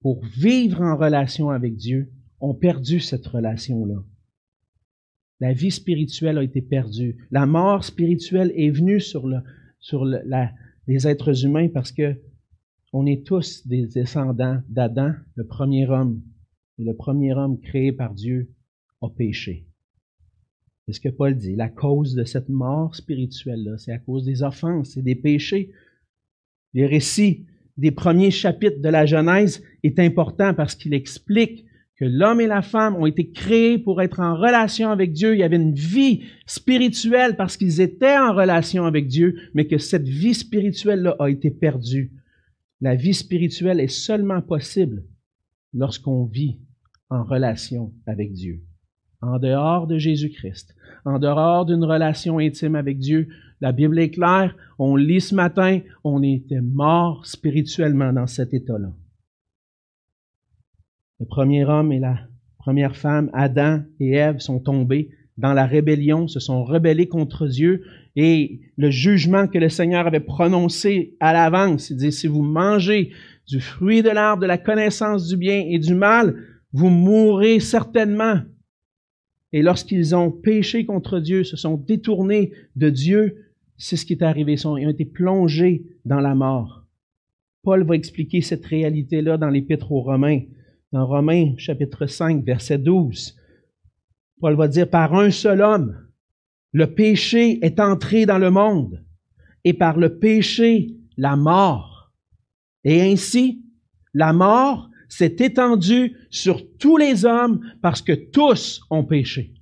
pour 0.00 0.24
vivre 0.24 0.82
en 0.82 0.96
relation 0.96 1.50
avec 1.50 1.76
Dieu 1.76 2.12
ont 2.40 2.54
perdu 2.54 3.00
cette 3.00 3.26
relation-là. 3.26 4.02
La 5.40 5.54
vie 5.54 5.70
spirituelle 5.70 6.38
a 6.38 6.42
été 6.42 6.60
perdue. 6.60 7.16
La 7.30 7.46
mort 7.46 7.84
spirituelle 7.84 8.52
est 8.54 8.70
venue 8.70 9.00
sur, 9.00 9.26
le, 9.26 9.38
sur 9.78 10.04
les 10.04 11.08
êtres 11.08 11.44
humains 11.44 11.68
parce 11.68 11.92
que 11.92 12.20
on 12.92 13.06
est 13.06 13.24
tous 13.24 13.66
des 13.66 13.86
descendants 13.86 14.60
d'Adam, 14.68 15.12
le 15.36 15.46
premier 15.46 15.88
homme. 15.88 16.22
Et 16.78 16.84
le 16.84 16.94
premier 16.94 17.32
homme 17.34 17.60
créé 17.60 17.92
par 17.92 18.14
Dieu 18.14 18.50
a 19.00 19.08
péché. 19.08 19.66
C'est 20.84 20.94
ce 20.94 21.00
que 21.00 21.08
Paul 21.08 21.36
dit. 21.36 21.54
La 21.54 21.68
cause 21.68 22.14
de 22.14 22.24
cette 22.24 22.48
mort 22.48 22.96
spirituelle-là, 22.96 23.78
c'est 23.78 23.92
à 23.92 23.98
cause 23.98 24.24
des 24.24 24.42
offenses 24.42 24.96
et 24.96 25.02
des 25.02 25.14
péchés. 25.14 25.70
Les 26.74 26.86
récits 26.86 27.46
des 27.76 27.90
premiers 27.90 28.30
chapitres 28.30 28.80
de 28.80 28.88
la 28.88 29.06
Genèse 29.06 29.62
est 29.82 29.98
important 29.98 30.54
parce 30.54 30.74
qu'il 30.74 30.94
explique 30.94 31.64
que 31.96 32.04
l'homme 32.04 32.40
et 32.40 32.46
la 32.46 32.62
femme 32.62 32.96
ont 32.96 33.06
été 33.06 33.30
créés 33.30 33.78
pour 33.78 34.00
être 34.00 34.20
en 34.20 34.34
relation 34.34 34.90
avec 34.90 35.12
Dieu. 35.12 35.34
Il 35.34 35.40
y 35.40 35.42
avait 35.42 35.56
une 35.56 35.74
vie 35.74 36.24
spirituelle 36.46 37.36
parce 37.36 37.56
qu'ils 37.56 37.80
étaient 37.80 38.16
en 38.16 38.34
relation 38.34 38.86
avec 38.86 39.06
Dieu, 39.06 39.36
mais 39.54 39.66
que 39.66 39.76
cette 39.76 40.08
vie 40.08 40.34
spirituelle-là 40.34 41.16
a 41.18 41.28
été 41.28 41.50
perdue. 41.50 42.12
La 42.80 42.94
vie 42.94 43.12
spirituelle 43.12 43.80
est 43.80 43.88
seulement 43.88 44.40
possible 44.40 45.04
lorsqu'on 45.74 46.24
vit 46.24 46.58
en 47.10 47.22
relation 47.22 47.92
avec 48.06 48.32
Dieu. 48.32 48.62
En 49.22 49.38
dehors 49.38 49.86
de 49.86 49.98
Jésus-Christ, 49.98 50.74
en 51.04 51.18
dehors 51.18 51.66
d'une 51.66 51.84
relation 51.84 52.38
intime 52.38 52.74
avec 52.74 52.98
Dieu, 52.98 53.28
la 53.60 53.72
Bible 53.72 53.98
est 53.98 54.10
claire, 54.10 54.56
on 54.78 54.96
lit 54.96 55.20
ce 55.20 55.34
matin, 55.34 55.80
on 56.04 56.22
était 56.22 56.62
mort 56.62 57.26
spirituellement 57.26 58.12
dans 58.12 58.26
cet 58.26 58.54
état-là. 58.54 58.92
Le 61.18 61.26
premier 61.26 61.64
homme 61.66 61.92
et 61.92 61.98
la 61.98 62.18
première 62.58 62.96
femme, 62.96 63.30
Adam 63.34 63.82
et 63.98 64.12
Ève, 64.12 64.38
sont 64.38 64.58
tombés 64.58 65.10
dans 65.36 65.52
la 65.52 65.66
rébellion, 65.66 66.28
se 66.28 66.40
sont 66.40 66.64
rebellés 66.64 67.08
contre 67.08 67.46
Dieu 67.46 67.84
et 68.16 68.60
le 68.76 68.90
jugement 68.90 69.46
que 69.46 69.58
le 69.58 69.68
Seigneur 69.68 70.06
avait 70.06 70.20
prononcé 70.20 71.16
à 71.20 71.32
l'avance, 71.32 71.90
il 71.90 71.96
dit, 71.96 72.12
si 72.12 72.26
vous 72.26 72.42
mangez 72.42 73.12
du 73.46 73.60
fruit 73.60 74.02
de 74.02 74.10
l'arbre 74.10 74.42
de 74.42 74.46
la 74.46 74.58
connaissance 74.58 75.28
du 75.28 75.36
bien 75.36 75.64
et 75.68 75.78
du 75.78 75.94
mal, 75.94 76.36
vous 76.72 76.88
mourrez 76.88 77.60
certainement. 77.60 78.40
Et 79.52 79.62
lorsqu'ils 79.62 80.14
ont 80.14 80.30
péché 80.30 80.84
contre 80.84 81.18
Dieu, 81.18 81.44
se 81.44 81.56
sont 81.56 81.76
détournés 81.76 82.52
de 82.76 82.90
Dieu, 82.90 83.52
c'est 83.76 83.96
ce 83.96 84.06
qui 84.06 84.12
est 84.12 84.22
arrivé. 84.22 84.52
Ils 84.52 84.66
ont 84.66 84.76
été 84.76 85.04
plongés 85.04 85.84
dans 86.04 86.20
la 86.20 86.34
mort. 86.34 86.86
Paul 87.62 87.82
va 87.84 87.94
expliquer 87.94 88.40
cette 88.42 88.64
réalité-là 88.64 89.36
dans 89.36 89.50
l'Épître 89.50 89.92
aux 89.92 90.02
Romains 90.02 90.40
dans 90.92 91.06
Romains 91.06 91.54
chapitre 91.56 92.06
5, 92.06 92.44
verset 92.44 92.78
12. 92.78 93.36
Paul 94.40 94.56
va 94.56 94.68
dire, 94.68 94.88
par 94.88 95.14
un 95.14 95.30
seul 95.30 95.60
homme, 95.60 95.96
le 96.72 96.94
péché 96.94 97.64
est 97.64 97.80
entré 97.80 98.26
dans 98.26 98.38
le 98.38 98.50
monde, 98.50 99.04
et 99.64 99.72
par 99.72 99.98
le 99.98 100.18
péché, 100.18 100.96
la 101.16 101.36
mort. 101.36 102.12
Et 102.84 103.02
ainsi, 103.02 103.62
la 104.14 104.32
mort 104.32 104.89
s'est 105.10 105.36
étendue 105.40 106.16
sur 106.30 106.62
tous 106.78 106.96
les 106.96 107.26
hommes 107.26 107.60
parce 107.82 108.00
que 108.00 108.12
tous 108.12 108.80
ont 108.88 109.04
péché. 109.04 109.52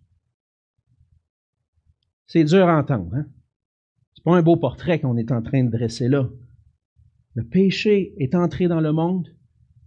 C'est 2.26 2.45
dur 2.45 2.69
à 2.69 2.78
entendre, 2.78 3.14
hein? 3.14 3.26
C'est 4.14 4.25
pas 4.25 4.37
un 4.37 4.43
beau 4.43 4.57
portrait 4.57 5.00
qu'on 5.00 5.17
est 5.17 5.33
en 5.33 5.43
train 5.43 5.64
de 5.64 5.71
dresser 5.71 6.09
là. 6.09 6.28
Le 7.35 7.45
péché 7.45 8.14
est 8.19 8.35
entré 8.35 8.69
dans 8.69 8.81
le 8.81 8.93
monde 8.93 9.28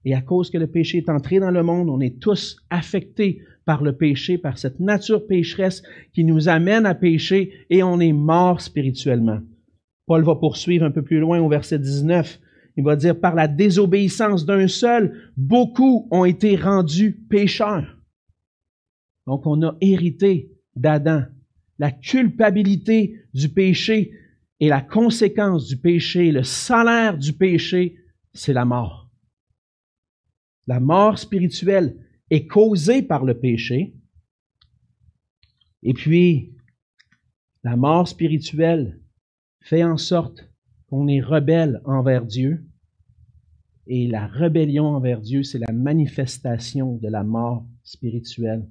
et 0.04 0.16
à 0.16 0.22
cause 0.22 0.50
que 0.50 0.58
le 0.58 0.68
péché 0.68 0.98
est 0.98 1.10
entré 1.10 1.40
dans 1.40 1.52
le 1.52 1.64
monde, 1.64 1.90
on 1.90 2.00
est 2.00 2.20
tous 2.20 2.58
affectés 2.70 3.42
par 3.66 3.84
le 3.84 3.96
péché, 3.96 4.38
par 4.38 4.58
cette 4.58 4.80
nature 4.80 5.28
pécheresse 5.28 5.84
qui 6.14 6.24
nous 6.24 6.50
amène 6.50 6.86
à 6.86 6.96
pécher 6.96 7.52
et 7.70 7.84
on 7.84 8.00
est 8.00 8.14
mort 8.14 8.62
spirituellement. 8.62 9.40
Paul 10.08 10.24
va 10.24 10.36
poursuivre 10.36 10.86
un 10.86 10.92
peu 10.92 11.04
plus 11.04 11.20
loin 11.20 11.40
au 11.40 11.48
verset 11.48 11.78
19. 11.78 12.40
Il 12.78 12.84
va 12.84 12.96
dire, 12.96 13.20
par 13.20 13.36
la 13.36 13.48
désobéissance 13.48 14.46
d'un 14.46 14.68
seul, 14.68 15.32
beaucoup 15.36 16.08
ont 16.12 16.26
été 16.26 16.56
rendus 16.56 17.14
pécheurs. 17.30 17.98
Donc 19.28 19.46
on 19.46 19.62
a 19.64 19.76
hérité 19.82 20.52
d'Adam. 20.76 21.24
La 21.80 21.92
culpabilité 21.92 23.20
du 23.34 23.50
péché 23.50 24.12
et 24.60 24.70
la 24.70 24.82
conséquence 24.82 25.68
du 25.68 25.78
péché, 25.78 26.32
le 26.32 26.44
salaire 26.44 27.18
du 27.18 27.34
péché, 27.34 27.98
c'est 28.34 28.54
la 28.54 28.66
mort. 28.66 29.10
La 30.68 30.80
mort 30.80 31.18
spirituelle 31.18 31.98
est 32.30 32.48
causée 32.48 33.02
par 33.02 33.26
le 33.26 33.40
péché. 33.40 33.96
Et 35.84 35.94
puis, 35.94 36.56
la 37.64 37.76
mort 37.76 38.08
spirituelle 38.08 39.02
fait 39.62 39.84
en 39.84 39.98
sorte 39.98 40.51
qu'on 40.92 41.08
est 41.08 41.22
rebelle 41.22 41.82
envers 41.86 42.26
Dieu. 42.26 42.66
Et 43.88 44.08
la 44.08 44.28
rébellion 44.28 44.86
envers 44.86 45.22
Dieu, 45.22 45.42
c'est 45.42 45.58
la 45.58 45.74
manifestation 45.74 46.98
de 46.98 47.08
la 47.08 47.24
mort 47.24 47.66
spirituelle. 47.82 48.68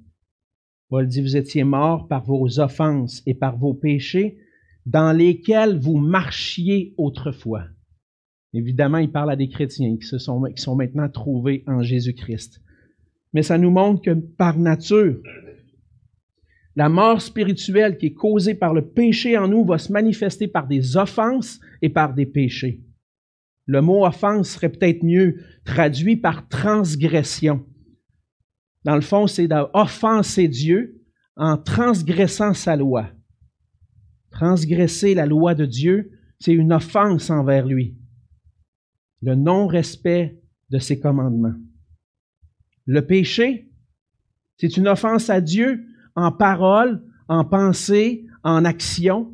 Paul 0.87 1.07
dit, 1.07 1.21
vous 1.21 1.35
étiez 1.35 1.63
morts 1.63 2.07
par 2.07 2.23
vos 2.23 2.59
offenses 2.59 3.23
et 3.25 3.33
par 3.33 3.57
vos 3.57 3.73
péchés 3.73 4.37
dans 4.85 5.11
lesquels 5.11 5.79
vous 5.79 5.97
marchiez 5.97 6.93
autrefois. 6.97 7.63
Évidemment, 8.53 8.97
il 8.97 9.11
parle 9.11 9.31
à 9.31 9.35
des 9.35 9.49
chrétiens 9.49 9.97
qui, 9.97 10.19
sont, 10.19 10.43
qui 10.43 10.61
sont 10.61 10.75
maintenant 10.75 11.09
trouvés 11.09 11.63
en 11.67 11.81
Jésus-Christ. 11.81 12.61
Mais 13.33 13.43
ça 13.43 13.57
nous 13.57 13.71
montre 13.71 14.01
que 14.01 14.11
par 14.11 14.59
nature, 14.59 15.21
la 16.75 16.89
mort 16.89 17.21
spirituelle 17.21 17.97
qui 17.97 18.07
est 18.07 18.13
causée 18.13 18.55
par 18.55 18.73
le 18.73 18.87
péché 18.87 19.37
en 19.37 19.47
nous 19.47 19.65
va 19.65 19.77
se 19.77 19.91
manifester 19.91 20.47
par 20.47 20.67
des 20.67 20.97
offenses 20.97 21.59
et 21.81 21.89
par 21.89 22.13
des 22.13 22.25
péchés. 22.25 22.81
Le 23.65 23.81
mot 23.81 24.05
offense 24.05 24.51
serait 24.51 24.69
peut-être 24.69 25.03
mieux 25.03 25.37
traduit 25.65 26.15
par 26.15 26.47
transgression. 26.47 27.65
Dans 28.83 28.95
le 28.95 29.01
fond, 29.01 29.27
c'est 29.27 29.47
d'offenser 29.47 30.47
Dieu 30.47 31.01
en 31.35 31.57
transgressant 31.57 32.53
sa 32.53 32.75
loi. 32.75 33.09
Transgresser 34.31 35.13
la 35.13 35.25
loi 35.25 35.55
de 35.55 35.65
Dieu, 35.65 36.11
c'est 36.39 36.53
une 36.53 36.73
offense 36.73 37.29
envers 37.29 37.67
lui 37.67 37.97
le 39.21 39.35
non-respect 39.35 40.39
de 40.69 40.79
ses 40.79 40.99
commandements. 40.99 41.55
Le 42.85 43.05
péché, 43.05 43.69
c'est 44.57 44.77
une 44.77 44.87
offense 44.87 45.29
à 45.29 45.41
Dieu 45.41 45.85
en 46.15 46.31
parole, 46.31 47.03
en 47.27 47.45
pensée, 47.45 48.25
en 48.43 48.65
action. 48.65 49.33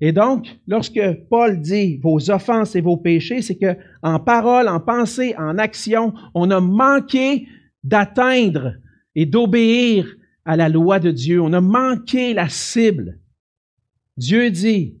Et 0.00 0.12
donc, 0.12 0.48
lorsque 0.66 1.00
Paul 1.30 1.60
dit 1.60 1.98
vos 1.98 2.30
offenses 2.30 2.74
et 2.74 2.80
vos 2.80 2.96
péchés, 2.96 3.40
c'est 3.40 3.56
que 3.56 3.76
en 4.02 4.18
parole, 4.18 4.68
en 4.68 4.80
pensée, 4.80 5.34
en 5.38 5.58
action, 5.58 6.12
on 6.34 6.50
a 6.50 6.60
manqué 6.60 7.46
d'atteindre 7.84 8.74
et 9.14 9.26
d'obéir 9.26 10.06
à 10.44 10.56
la 10.56 10.68
loi 10.68 10.98
de 10.98 11.10
Dieu. 11.10 11.40
On 11.40 11.52
a 11.52 11.60
manqué 11.60 12.34
la 12.34 12.48
cible. 12.48 13.20
Dieu 14.16 14.50
dit, 14.50 14.98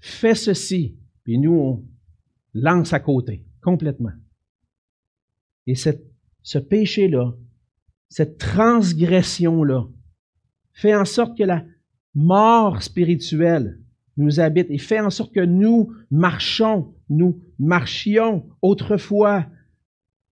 fais 0.00 0.34
ceci, 0.34 0.98
puis 1.24 1.38
nous, 1.38 1.54
on 1.54 1.84
lance 2.54 2.92
à 2.92 3.00
côté 3.00 3.46
complètement. 3.62 4.12
Et 5.66 5.74
ce 5.74 6.58
péché-là, 6.58 7.32
cette 8.08 8.36
transgression-là 8.38 9.86
fait 10.82 10.96
en 10.96 11.04
sorte 11.04 11.38
que 11.38 11.44
la 11.44 11.64
mort 12.12 12.82
spirituelle 12.82 13.78
nous 14.16 14.40
habite 14.40 14.68
et 14.68 14.78
fait 14.78 14.98
en 14.98 15.10
sorte 15.10 15.32
que 15.32 15.44
nous 15.44 15.94
marchons, 16.10 16.94
nous 17.08 17.40
marchions 17.58 18.50
autrefois 18.60 19.46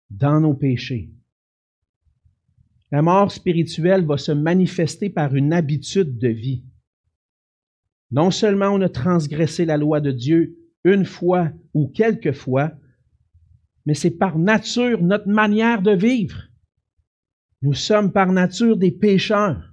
dans 0.09 0.41
nos 0.41 0.55
péchés. 0.55 1.11
La 2.91 3.03
mort 3.03 3.31
spirituelle 3.31 4.03
va 4.05 4.17
se 4.17 4.31
manifester 4.31 5.11
par 5.11 5.35
une 5.35 5.53
habitude 5.53 6.17
de 6.17 6.29
vie. 6.29 6.63
Non 8.09 8.31
seulement 8.31 8.69
on 8.69 8.81
a 8.81 8.89
transgressé 8.89 9.65
la 9.65 9.77
loi 9.77 10.01
de 10.01 10.11
Dieu 10.11 10.57
une 10.83 11.05
fois 11.05 11.51
ou 11.75 11.89
quelques 11.89 12.33
fois, 12.33 12.71
mais 13.85 13.93
c'est 13.93 14.17
par 14.17 14.39
nature 14.39 15.03
notre 15.03 15.27
manière 15.27 15.83
de 15.83 15.91
vivre. 15.91 16.41
Nous 17.61 17.75
sommes 17.75 18.11
par 18.11 18.31
nature 18.31 18.77
des 18.77 18.91
pécheurs. 18.91 19.68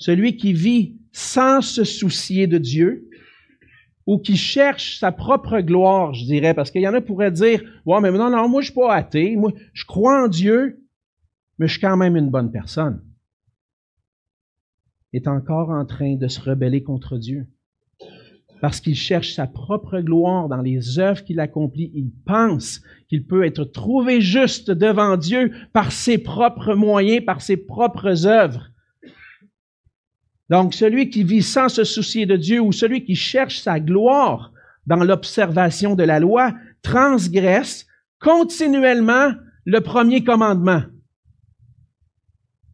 Celui 0.00 0.38
qui 0.38 0.54
vit 0.54 0.96
sans 1.12 1.60
se 1.60 1.84
soucier 1.84 2.46
de 2.46 2.56
Dieu 2.58 3.08
ou 4.06 4.18
qui 4.18 4.36
cherche 4.36 4.98
sa 4.98 5.12
propre 5.12 5.60
gloire, 5.60 6.14
je 6.14 6.24
dirais, 6.24 6.54
parce 6.54 6.70
qu'il 6.70 6.80
y 6.80 6.88
en 6.88 6.94
a 6.94 7.02
pourraient 7.02 7.30
dire, 7.30 7.62
ouais, 7.84 8.00
mais 8.00 8.10
non, 8.10 8.30
non, 8.30 8.48
moi 8.48 8.62
je 8.62 8.66
suis 8.66 8.74
pas 8.74 8.94
athée, 8.94 9.36
moi 9.36 9.52
je 9.74 9.84
crois 9.84 10.24
en 10.24 10.28
Dieu, 10.28 10.82
mais 11.58 11.68
je 11.68 11.72
suis 11.72 11.80
quand 11.80 11.98
même 11.98 12.16
une 12.16 12.30
bonne 12.30 12.50
personne, 12.50 13.04
est 15.12 15.28
encore 15.28 15.68
en 15.68 15.84
train 15.84 16.16
de 16.16 16.28
se 16.28 16.40
rebeller 16.40 16.82
contre 16.82 17.18
Dieu. 17.18 17.46
Parce 18.62 18.80
qu'il 18.80 18.96
cherche 18.96 19.34
sa 19.34 19.46
propre 19.46 20.00
gloire 20.00 20.48
dans 20.48 20.60
les 20.60 20.98
œuvres 20.98 21.24
qu'il 21.24 21.40
accomplit. 21.40 21.90
Il 21.94 22.10
pense 22.26 22.82
qu'il 23.08 23.26
peut 23.26 23.44
être 23.44 23.64
trouvé 23.64 24.20
juste 24.20 24.70
devant 24.70 25.16
Dieu 25.16 25.50
par 25.72 25.92
ses 25.92 26.18
propres 26.18 26.74
moyens, 26.74 27.24
par 27.24 27.40
ses 27.40 27.56
propres 27.56 28.26
œuvres. 28.26 28.70
Donc, 30.50 30.74
celui 30.74 31.08
qui 31.10 31.22
vit 31.22 31.42
sans 31.42 31.68
se 31.68 31.84
soucier 31.84 32.26
de 32.26 32.36
Dieu 32.36 32.60
ou 32.60 32.72
celui 32.72 33.04
qui 33.04 33.14
cherche 33.14 33.60
sa 33.60 33.78
gloire 33.78 34.52
dans 34.86 35.04
l'observation 35.04 35.94
de 35.94 36.02
la 36.02 36.18
loi 36.18 36.52
transgresse 36.82 37.86
continuellement 38.18 39.32
le 39.64 39.80
premier 39.80 40.24
commandement, 40.24 40.82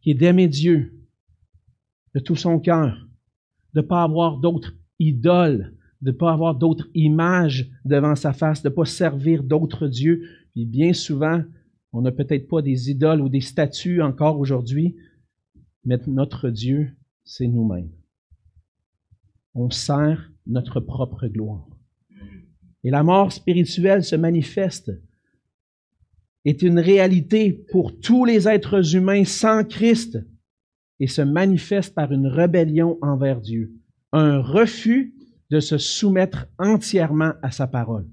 qui 0.01 0.11
est 0.11 0.15
d'aimer 0.15 0.47
Dieu 0.47 0.93
de 2.15 2.19
tout 2.19 2.35
son 2.35 2.59
cœur, 2.59 3.07
de 3.75 3.81
ne 3.81 3.85
pas 3.85 4.01
avoir 4.01 4.37
d'autres 4.37 4.73
idoles, 4.97 5.75
de 6.01 6.11
ne 6.11 6.17
pas 6.17 6.31
avoir 6.31 6.55
d'autres 6.55 6.87
images 6.95 7.69
devant 7.85 8.15
sa 8.15 8.33
face, 8.33 8.63
de 8.63 8.69
ne 8.69 8.73
pas 8.73 8.85
servir 8.85 9.43
d'autres 9.43 9.87
dieux. 9.87 10.23
Puis 10.53 10.65
bien 10.65 10.93
souvent, 10.93 11.43
on 11.93 12.01
n'a 12.01 12.11
peut-être 12.11 12.47
pas 12.47 12.63
des 12.63 12.89
idoles 12.89 13.21
ou 13.21 13.29
des 13.29 13.41
statues 13.41 14.01
encore 14.01 14.39
aujourd'hui, 14.39 14.95
mais 15.85 15.99
notre 16.07 16.49
Dieu, 16.49 16.95
c'est 17.27 17.47
nous-mêmes. 17.47 17.91
On 19.53 19.69
sert 19.69 20.31
notre 20.47 20.79
propre 20.79 21.27
gloire. 21.27 21.67
Et 22.83 22.89
la 22.89 23.03
mort 23.03 23.31
spirituelle 23.31 24.03
se 24.03 24.15
manifeste, 24.15 24.91
est 26.45 26.61
une 26.61 26.79
réalité 26.79 27.51
pour 27.51 27.99
tous 27.99 28.23
les 28.23 28.47
êtres 28.47 28.95
humains 28.95 29.25
sans 29.25 29.65
Christ 29.65 30.17
et 31.01 31.07
se 31.07 31.21
manifeste 31.21 31.93
par 31.93 32.13
une 32.13 32.27
rébellion 32.27 32.97
envers 33.01 33.41
Dieu, 33.41 33.73
un 34.13 34.39
refus 34.39 35.13
de 35.49 35.59
se 35.59 35.77
soumettre 35.77 36.47
entièrement 36.57 37.33
à 37.41 37.51
sa 37.51 37.67
parole. 37.67 38.07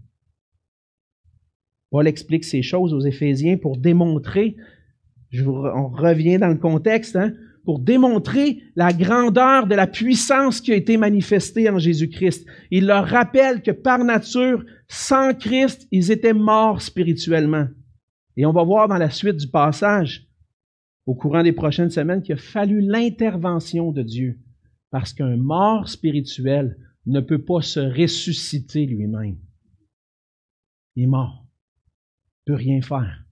Paul 1.90 2.08
explique 2.08 2.44
ces 2.44 2.62
choses 2.62 2.92
aux 2.92 3.00
Éphésiens 3.00 3.56
pour 3.56 3.76
démontrer, 3.76 4.56
on 5.32 5.88
revient 5.88 6.38
dans 6.38 6.48
le 6.48 6.58
contexte, 6.58 7.14
hein, 7.14 7.32
pour 7.64 7.78
démontrer 7.78 8.62
la 8.76 8.92
grandeur 8.92 9.66
de 9.66 9.74
la 9.74 9.86
puissance 9.86 10.60
qui 10.60 10.72
a 10.72 10.76
été 10.76 10.96
manifestée 10.96 11.68
en 11.70 11.78
Jésus-Christ. 11.78 12.46
Il 12.70 12.86
leur 12.86 13.06
rappelle 13.06 13.62
que 13.62 13.70
par 13.70 14.04
nature, 14.04 14.64
sans 14.88 15.34
Christ, 15.34 15.88
ils 15.90 16.10
étaient 16.10 16.34
morts 16.34 16.82
spirituellement. 16.82 17.66
Et 18.36 18.44
on 18.44 18.52
va 18.52 18.64
voir 18.64 18.88
dans 18.88 18.98
la 18.98 19.10
suite 19.10 19.36
du 19.36 19.48
passage, 19.48 20.26
au 21.06 21.14
courant 21.14 21.42
des 21.42 21.52
prochaines 21.52 21.90
semaines, 21.90 22.22
qu'il 22.22 22.34
a 22.34 22.38
fallu 22.38 22.80
l'intervention 22.80 23.92
de 23.92 24.02
Dieu. 24.02 24.38
Parce 24.90 25.12
qu'un 25.12 25.36
mort 25.36 25.88
spirituel 25.88 26.76
ne 27.06 27.20
peut 27.20 27.42
pas 27.42 27.62
se 27.62 27.80
ressusciter 27.80 28.86
lui-même. 28.86 29.38
Il 30.96 31.04
est 31.04 31.06
mort. 31.06 31.46
Il 32.46 32.52
ne 32.52 32.56
peut 32.56 32.62
rien 32.62 32.82
faire. 32.82 33.24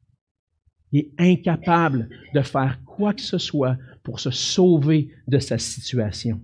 Il 0.93 1.01
est 1.01 1.13
incapable 1.19 2.09
de 2.35 2.43
faire 2.43 2.83
quoi 2.85 3.15
que 3.15 3.23
ce 3.23 3.39
soit 3.39 3.79
pour 4.03 4.21
se 4.21 4.31
sauver 4.31 5.13
de 5.29 5.39
sa 5.39 5.59
situation. 5.59 6.41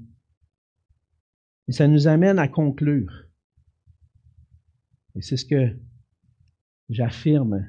Et 1.66 1.72
ça 1.72 1.86
nous 1.86 2.06
amène 2.06 2.38
à 2.38 2.48
conclure. 2.48 3.26
Et 5.14 5.22
c'est 5.22 5.36
ce 5.36 5.44
que 5.44 5.76
j'affirme 6.88 7.66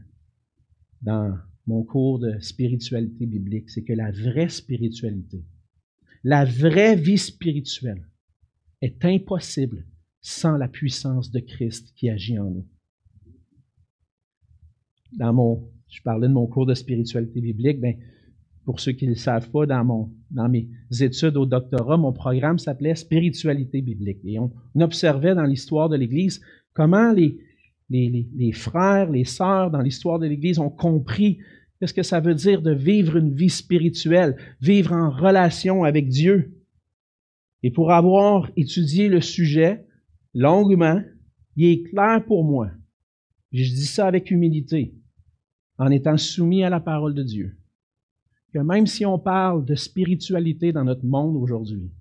dans 1.02 1.38
mon 1.66 1.84
cours 1.84 2.20
de 2.20 2.40
spiritualité 2.40 3.26
biblique, 3.26 3.70
c'est 3.70 3.84
que 3.84 3.94
la 3.94 4.12
vraie 4.12 4.50
spiritualité, 4.50 5.44
la 6.24 6.46
vraie 6.46 6.96
vie 6.96 7.18
spirituelle 7.18 8.08
est 8.82 9.04
impossible 9.06 9.86
sans 10.22 10.58
la 10.58 10.68
puissance 10.68 11.32
de 11.32 11.40
Christ 11.40 11.94
qui 11.96 12.10
agit 12.10 12.40
en 12.40 12.50
nous. 12.50 12.68
Dans 15.14 15.34
mon, 15.34 15.72
je 15.90 16.02
parlais 16.02 16.28
de 16.28 16.34
mon 16.34 16.48
cours 16.48 16.66
de 16.66 16.74
spiritualité 16.74 17.42
biblique, 17.42 17.80
ben, 17.80 17.98
pour 18.70 18.80
ceux 18.80 18.92
qui 18.92 19.06
ne 19.06 19.14
le 19.14 19.16
savent 19.16 19.50
pas, 19.50 19.66
dans, 19.66 19.84
mon, 19.84 20.12
dans 20.30 20.48
mes 20.48 20.70
études 21.00 21.38
au 21.38 21.48
doctorat, 21.48 21.98
mon 21.98 22.14
programme 22.14 22.60
s'appelait 22.60 22.94
Spiritualité 22.94 23.82
biblique. 23.82 24.20
Et 24.24 24.38
on, 24.38 24.52
observait 24.80 25.34
dans 25.34 25.46
l'histoire 25.46 25.90
de 25.90 25.96
l'Église 25.96 26.40
comment 26.76 27.12
les, 27.12 28.52
frères, 28.52 29.10
les 29.10 29.26
sœurs 29.26 29.72
dans 29.72 29.82
l'histoire 29.82 30.20
de 30.20 30.28
l'Église 30.28 30.60
ont 30.60 30.70
compris 30.70 31.40
qu'est-ce 31.80 31.96
que 31.96 32.04
ça 32.04 32.20
veut 32.20 32.36
dire 32.36 32.62
de 32.62 32.72
vivre 32.72 33.18
une 33.18 33.34
vie 33.34 33.50
spirituelle, 33.50 34.38
vivre 34.62 34.94
en 34.94 35.10
relation 35.10 35.84
avec 35.84 36.08
Dieu. 36.08 36.54
Et 37.64 37.72
pour 37.72 37.92
avoir 37.92 38.52
étudié 38.56 39.10
le 39.10 39.20
sujet 39.20 39.84
longuement, 40.36 41.02
il 41.56 41.70
est 41.70 41.84
clair 41.90 42.24
pour 42.24 42.44
moi, 42.44 42.70
je 43.52 43.64
dis 43.64 43.88
ça 43.88 44.06
avec 44.06 44.30
humilité, 44.30 44.94
en 45.80 45.90
étant 45.90 46.18
soumis 46.18 46.64
à 46.64 46.70
la 46.70 46.80
parole 46.80 47.16
de 47.16 47.24
Dieu, 47.24 47.59
que 48.54 48.60
même 48.60 48.88
si 48.88 49.06
on 49.06 49.20
parle 49.20 49.66
de 49.66 49.76
spiritualité 49.76 50.72
dans 50.72 50.84
notre 50.84 51.06
monde 51.06 51.36
aujourd'hui, 51.36 51.92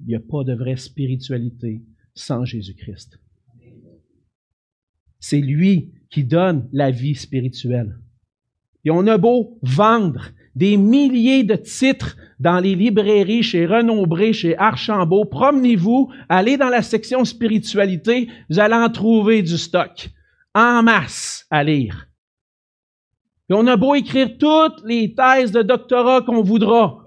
il 0.00 0.06
n'y 0.06 0.14
a 0.14 0.20
pas 0.20 0.44
de 0.44 0.54
vraie 0.54 0.76
spiritualité 0.76 1.82
sans 2.14 2.44
Jésus-Christ. 2.44 3.18
C'est 5.18 5.40
lui 5.40 5.92
qui 6.10 6.24
donne 6.24 6.68
la 6.72 6.90
vie 6.90 7.14
spirituelle. 7.14 7.98
Et 8.84 8.90
on 8.90 9.06
a 9.06 9.18
beau 9.18 9.58
vendre 9.62 10.30
des 10.54 10.76
milliers 10.76 11.44
de 11.44 11.56
titres 11.56 12.16
dans 12.38 12.60
les 12.60 12.74
librairies, 12.74 13.42
chez 13.42 13.66
Renombré, 13.66 14.32
chez 14.32 14.56
Archambault, 14.56 15.24
promenez-vous, 15.24 16.10
allez 16.28 16.56
dans 16.56 16.68
la 16.68 16.82
section 16.82 17.24
spiritualité, 17.24 18.28
vous 18.48 18.58
allez 18.58 18.74
en 18.74 18.88
trouver 18.88 19.42
du 19.42 19.58
stock 19.58 20.08
en 20.54 20.82
masse 20.82 21.46
à 21.50 21.62
lire. 21.62 22.07
Et 23.50 23.54
on 23.54 23.66
a 23.66 23.76
beau 23.76 23.94
écrire 23.94 24.36
toutes 24.38 24.84
les 24.84 25.14
thèses 25.14 25.52
de 25.52 25.62
doctorat 25.62 26.22
qu'on 26.22 26.42
voudra. 26.42 27.02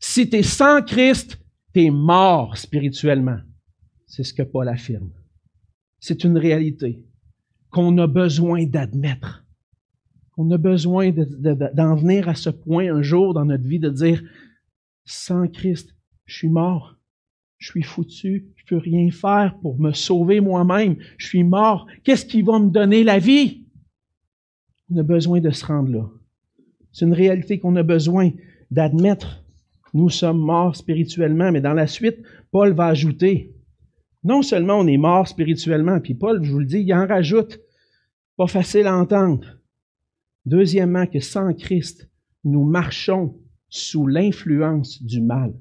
Si 0.00 0.28
tu 0.28 0.42
sans 0.42 0.82
Christ, 0.82 1.38
tu 1.72 1.84
es 1.84 1.90
mort 1.90 2.56
spirituellement. 2.56 3.38
C'est 4.06 4.24
ce 4.24 4.34
que 4.34 4.42
Paul 4.42 4.68
affirme. 4.68 5.10
C'est 6.00 6.24
une 6.24 6.38
réalité 6.38 7.04
qu'on 7.70 7.96
a 7.98 8.06
besoin 8.06 8.64
d'admettre. 8.66 9.44
On 10.36 10.50
a 10.50 10.56
besoin 10.56 11.10
d'en 11.10 11.96
venir 11.96 12.28
à 12.28 12.34
ce 12.34 12.50
point 12.50 12.94
un 12.94 13.02
jour 13.02 13.34
dans 13.34 13.44
notre 13.44 13.64
vie 13.64 13.80
de 13.80 13.90
dire, 13.90 14.22
sans 15.04 15.48
Christ, 15.48 15.94
je 16.26 16.36
suis 16.36 16.48
mort. 16.48 16.96
Je 17.58 17.70
suis 17.70 17.82
foutu. 17.82 18.52
Je 18.54 18.64
peux 18.66 18.78
rien 18.78 19.10
faire 19.10 19.58
pour 19.60 19.78
me 19.80 19.92
sauver 19.92 20.40
moi-même. 20.40 20.96
Je 21.16 21.26
suis 21.26 21.42
mort. 21.42 21.86
Qu'est-ce 22.04 22.24
qui 22.24 22.42
va 22.42 22.60
me 22.60 22.70
donner 22.70 23.02
la 23.02 23.18
vie? 23.18 23.66
On 24.90 24.96
a 24.96 25.02
besoin 25.02 25.40
de 25.40 25.50
se 25.50 25.66
rendre 25.66 25.90
là. 25.90 26.10
C'est 26.92 27.04
une 27.04 27.14
réalité 27.14 27.58
qu'on 27.58 27.76
a 27.76 27.82
besoin 27.82 28.30
d'admettre. 28.70 29.44
Nous 29.94 30.10
sommes 30.10 30.38
morts 30.38 30.76
spirituellement, 30.76 31.52
mais 31.52 31.60
dans 31.60 31.74
la 31.74 31.86
suite, 31.86 32.22
Paul 32.50 32.72
va 32.72 32.86
ajouter, 32.86 33.54
non 34.24 34.42
seulement 34.42 34.78
on 34.78 34.86
est 34.86 34.96
mort 34.96 35.28
spirituellement, 35.28 36.00
puis 36.00 36.14
Paul, 36.14 36.42
je 36.42 36.50
vous 36.50 36.58
le 36.58 36.66
dis, 36.66 36.80
il 36.80 36.94
en 36.94 37.06
rajoute, 37.06 37.60
pas 38.36 38.46
facile 38.46 38.86
à 38.86 38.96
entendre. 38.96 39.58
Deuxièmement, 40.46 41.06
que 41.06 41.20
sans 41.20 41.52
Christ, 41.54 42.10
nous 42.44 42.64
marchons 42.64 43.38
sous 43.68 44.06
l'influence 44.06 45.02
du 45.02 45.20
mal. 45.20 45.54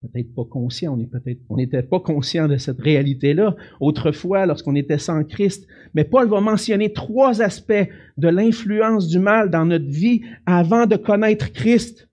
Peut-être 0.00 0.34
pas 0.34 0.44
conscient, 0.44 0.96
on 0.96 1.00
est 1.00 1.06
peut-être, 1.06 1.40
on 1.48 1.56
n'était 1.56 1.82
pas 1.82 2.00
conscient 2.00 2.48
de 2.48 2.56
cette 2.56 2.80
réalité-là 2.80 3.54
autrefois 3.80 4.46
lorsqu'on 4.46 4.74
était 4.74 4.98
sans 4.98 5.24
Christ. 5.24 5.66
Mais 5.94 6.04
Paul 6.04 6.28
va 6.28 6.40
mentionner 6.40 6.92
trois 6.92 7.42
aspects 7.42 7.88
de 8.16 8.28
l'influence 8.28 9.08
du 9.08 9.18
mal 9.18 9.50
dans 9.50 9.66
notre 9.66 9.88
vie 9.88 10.22
avant 10.46 10.86
de 10.86 10.96
connaître 10.96 11.52
Christ. 11.52 12.08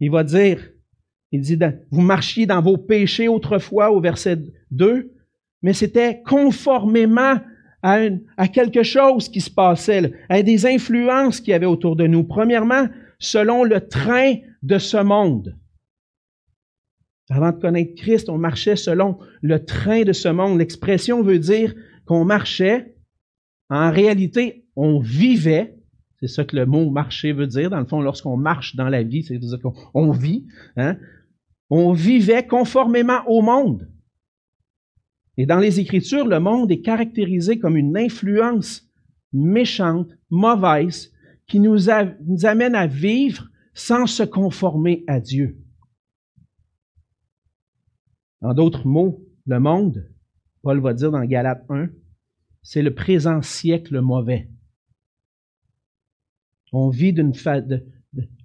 Il 0.00 0.10
va 0.10 0.24
dire, 0.24 0.60
il 1.32 1.40
dit, 1.40 1.58
vous 1.90 2.02
marchiez 2.02 2.46
dans 2.46 2.60
vos 2.60 2.76
péchés 2.76 3.28
autrefois 3.28 3.90
au 3.90 4.00
verset 4.00 4.38
2, 4.70 5.10
mais 5.62 5.72
c'était 5.72 6.22
conformément 6.22 7.36
à, 7.82 8.00
à 8.36 8.48
quelque 8.48 8.82
chose 8.82 9.28
qui 9.28 9.40
se 9.40 9.50
passait, 9.50 10.12
à 10.28 10.42
des 10.42 10.66
influences 10.66 11.40
qu'il 11.40 11.52
y 11.52 11.54
avait 11.54 11.66
autour 11.66 11.96
de 11.96 12.06
nous. 12.06 12.24
Premièrement, 12.24 12.88
selon 13.18 13.64
le 13.64 13.80
train 13.80 14.34
de 14.62 14.78
ce 14.78 14.98
monde. 14.98 15.56
Avant 17.30 17.52
de 17.52 17.60
connaître 17.60 17.94
Christ, 17.94 18.28
on 18.28 18.38
marchait 18.38 18.74
selon 18.74 19.18
le 19.40 19.64
train 19.64 20.02
de 20.02 20.12
ce 20.12 20.28
monde. 20.28 20.58
L'expression 20.58 21.22
veut 21.22 21.38
dire 21.38 21.74
qu'on 22.04 22.24
marchait. 22.24 22.96
En 23.70 23.92
réalité, 23.92 24.66
on 24.74 24.98
vivait. 24.98 25.76
C'est 26.18 26.26
ça 26.26 26.44
que 26.44 26.56
le 26.56 26.66
mot 26.66 26.90
marcher 26.90 27.32
veut 27.32 27.46
dire. 27.46 27.70
Dans 27.70 27.78
le 27.78 27.86
fond, 27.86 28.00
lorsqu'on 28.00 28.36
marche 28.36 28.74
dans 28.74 28.88
la 28.88 29.04
vie, 29.04 29.22
c'est 29.22 29.38
dire 29.38 29.58
qu'on 29.62 30.10
vit. 30.10 30.44
Hein? 30.76 30.96
On 31.70 31.92
vivait 31.92 32.44
conformément 32.44 33.20
au 33.28 33.42
monde. 33.42 33.88
Et 35.36 35.46
dans 35.46 35.60
les 35.60 35.78
Écritures, 35.78 36.26
le 36.26 36.40
monde 36.40 36.72
est 36.72 36.80
caractérisé 36.80 37.60
comme 37.60 37.76
une 37.76 37.96
influence 37.96 38.90
méchante, 39.32 40.10
mauvaise, 40.30 41.12
qui 41.46 41.60
nous 41.60 41.88
amène 41.88 42.74
à 42.74 42.88
vivre 42.88 43.48
sans 43.72 44.06
se 44.06 44.24
conformer 44.24 45.04
à 45.06 45.20
Dieu. 45.20 45.56
En 48.42 48.54
d'autres 48.54 48.86
mots, 48.86 49.22
le 49.46 49.60
monde, 49.60 50.08
Paul 50.62 50.80
va 50.80 50.94
dire 50.94 51.10
dans 51.10 51.24
Galates 51.24 51.64
1, 51.68 51.88
c'est 52.62 52.82
le 52.82 52.94
présent 52.94 53.42
siècle 53.42 54.00
mauvais. 54.00 54.48
On, 56.72 56.90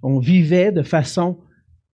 on 0.02 0.18
vivait 0.18 0.72
de 0.72 0.82
façon 0.82 1.40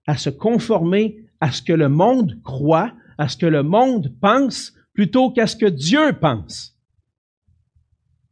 à 0.06 0.16
se 0.16 0.30
conformer 0.30 1.26
à 1.40 1.52
ce 1.52 1.62
que 1.62 1.72
le 1.72 1.88
monde 1.88 2.40
croit, 2.42 2.92
à 3.18 3.28
ce 3.28 3.36
que 3.36 3.46
le 3.46 3.62
monde 3.62 4.16
pense, 4.20 4.72
plutôt 4.94 5.30
qu'à 5.30 5.46
ce 5.46 5.56
que 5.56 5.66
Dieu 5.66 6.12
pense. 6.20 6.78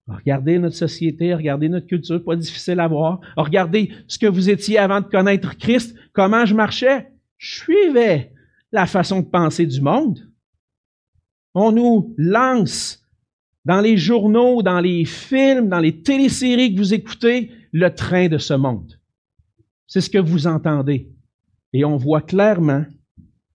Regardez 0.06 0.58
notre 0.58 0.76
société, 0.76 1.34
regardez 1.34 1.68
notre 1.68 1.86
culture, 1.86 2.24
pas 2.24 2.36
difficile 2.36 2.80
à 2.80 2.88
voir. 2.88 3.20
Regardez 3.36 3.92
ce 4.08 4.18
que 4.18 4.26
vous 4.26 4.50
étiez 4.50 4.78
avant 4.78 5.00
de 5.00 5.06
connaître 5.06 5.56
Christ, 5.56 5.96
comment 6.12 6.44
je 6.44 6.54
marchais. 6.54 7.12
Je 7.38 7.60
suivais 7.60 8.32
la 8.72 8.86
façon 8.86 9.20
de 9.20 9.26
penser 9.26 9.66
du 9.66 9.80
monde. 9.80 10.30
On 11.54 11.72
nous 11.72 12.14
lance 12.16 13.04
dans 13.64 13.80
les 13.80 13.96
journaux, 13.96 14.62
dans 14.62 14.80
les 14.80 15.04
films, 15.04 15.68
dans 15.68 15.80
les 15.80 16.02
téléséries 16.02 16.74
que 16.74 16.78
vous 16.78 16.94
écoutez, 16.94 17.50
le 17.72 17.94
train 17.94 18.28
de 18.28 18.38
ce 18.38 18.54
monde. 18.54 18.98
C'est 19.86 20.00
ce 20.00 20.10
que 20.10 20.18
vous 20.18 20.46
entendez. 20.46 21.12
Et 21.72 21.84
on 21.84 21.96
voit 21.96 22.22
clairement 22.22 22.84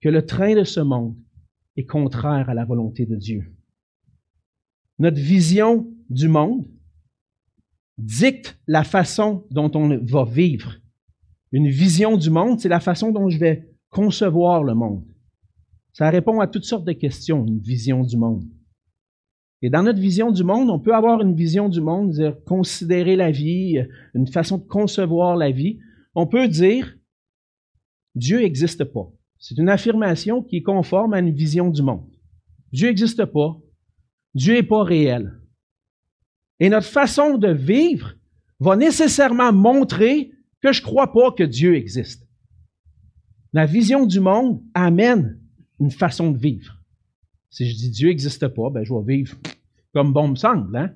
que 0.00 0.08
le 0.08 0.24
train 0.24 0.54
de 0.54 0.64
ce 0.64 0.80
monde 0.80 1.16
est 1.76 1.86
contraire 1.86 2.48
à 2.48 2.54
la 2.54 2.64
volonté 2.64 3.06
de 3.06 3.16
Dieu. 3.16 3.52
Notre 4.98 5.20
vision 5.20 5.86
du 6.08 6.28
monde 6.28 6.66
dicte 7.98 8.58
la 8.66 8.84
façon 8.84 9.46
dont 9.50 9.70
on 9.74 9.98
va 10.04 10.24
vivre. 10.24 10.76
Une 11.52 11.68
vision 11.68 12.16
du 12.16 12.30
monde, 12.30 12.60
c'est 12.60 12.68
la 12.68 12.80
façon 12.80 13.12
dont 13.12 13.28
je 13.28 13.38
vais 13.38 13.70
concevoir 13.90 14.62
le 14.62 14.74
monde. 14.74 15.04
Ça 15.92 16.10
répond 16.10 16.40
à 16.40 16.46
toutes 16.46 16.64
sortes 16.64 16.84
de 16.84 16.92
questions, 16.92 17.46
une 17.46 17.60
vision 17.60 18.02
du 18.02 18.16
monde. 18.16 18.44
Et 19.62 19.70
dans 19.70 19.82
notre 19.82 20.00
vision 20.00 20.30
du 20.30 20.44
monde, 20.44 20.68
on 20.68 20.78
peut 20.78 20.94
avoir 20.94 21.22
une 21.22 21.34
vision 21.34 21.68
du 21.68 21.80
monde, 21.80 22.10
dire 22.10 22.36
considérer 22.44 23.16
la 23.16 23.30
vie, 23.30 23.82
une 24.14 24.26
façon 24.26 24.58
de 24.58 24.66
concevoir 24.66 25.36
la 25.36 25.50
vie. 25.50 25.78
On 26.14 26.26
peut 26.26 26.48
dire 26.48 26.96
Dieu 28.14 28.40
n'existe 28.40 28.84
pas. 28.84 29.10
C'est 29.38 29.58
une 29.58 29.68
affirmation 29.68 30.42
qui 30.42 30.56
est 30.56 30.62
conforme 30.62 31.14
à 31.14 31.20
une 31.20 31.32
vision 31.32 31.70
du 31.70 31.82
monde. 31.82 32.06
Dieu 32.72 32.88
n'existe 32.88 33.24
pas. 33.24 33.56
Dieu 34.34 34.54
n'est 34.54 34.62
pas 34.62 34.82
réel. 34.82 35.40
Et 36.60 36.68
notre 36.68 36.86
façon 36.86 37.38
de 37.38 37.48
vivre 37.48 38.14
va 38.60 38.76
nécessairement 38.76 39.52
montrer 39.52 40.30
que 40.62 40.72
je 40.72 40.80
ne 40.80 40.86
crois 40.86 41.12
pas 41.12 41.32
que 41.32 41.42
Dieu 41.42 41.74
existe. 41.74 42.25
La 43.56 43.64
vision 43.64 44.04
du 44.04 44.20
monde 44.20 44.60
amène 44.74 45.40
une 45.80 45.90
façon 45.90 46.30
de 46.30 46.36
vivre. 46.36 46.76
Si 47.48 47.66
je 47.66 47.74
dis 47.74 47.90
Dieu 47.90 48.08
n'existe 48.10 48.48
pas, 48.48 48.68
ben 48.68 48.84
je 48.84 48.92
vais 48.92 49.16
vivre 49.16 49.34
comme 49.94 50.12
bon 50.12 50.28
me 50.28 50.36
semble. 50.36 50.76
Hein? 50.76 50.92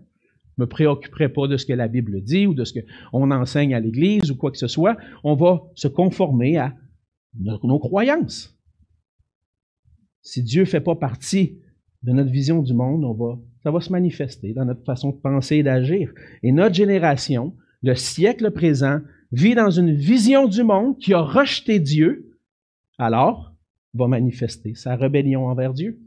Je 0.59 0.65
me 0.65 0.67
préoccuperai 0.67 1.31
pas 1.31 1.49
de 1.49 1.57
ce 1.57 1.65
que 1.65 1.73
la 1.73 1.89
Bible 1.89 2.21
dit 2.21 2.47
ou 2.47 2.53
de 2.53 2.65
ce 2.65 2.75
qu'on 3.13 3.31
enseigne 3.31 3.73
à 3.73 3.81
l'Église 3.81 4.31
ou 4.31 4.37
quoi 4.37 4.51
que 4.51 4.59
ce 4.59 4.67
soit. 4.67 4.99
On 5.25 5.37
va 5.37 5.63
se 5.75 5.89
conformer 5.89 6.59
à 6.59 6.75
nos, 7.35 7.79
croyances. 7.79 8.55
Si 10.21 10.43
Dieu 10.43 10.61
ne 10.61 10.67
fait 10.67 10.83
pas 10.83 10.97
partie 10.97 11.63
de 12.03 12.13
notre 12.13 12.31
vision 12.31 12.61
du 12.61 12.75
monde, 12.75 13.07
ça 13.63 13.71
va 13.71 13.81
se 13.81 13.91
manifester 13.91 14.53
dans 14.53 14.67
notre 14.67 14.85
façon 14.85 15.13
de 15.13 15.17
penser 15.17 15.57
et 15.57 15.63
d'agir. 15.63 16.13
Et 16.43 16.53
notre 16.53 16.75
génération, 16.75 17.57
le 17.81 17.95
siècle 17.95 18.51
présent, 18.51 19.01
vit 19.33 19.55
dans 19.55 19.71
une 19.71 19.95
vision 19.95 20.47
du 20.47 20.63
monde 20.63 20.99
qui 20.99 21.15
a 21.15 21.23
rejeté 21.23 21.81
Dieu. 21.81 22.27
Alors, 23.01 23.55
va 23.95 24.09
manifester 24.09 24.75
sa 24.75 24.95
rébellion 24.95 25.47
envers 25.47 25.73
Dieu. 25.73 25.99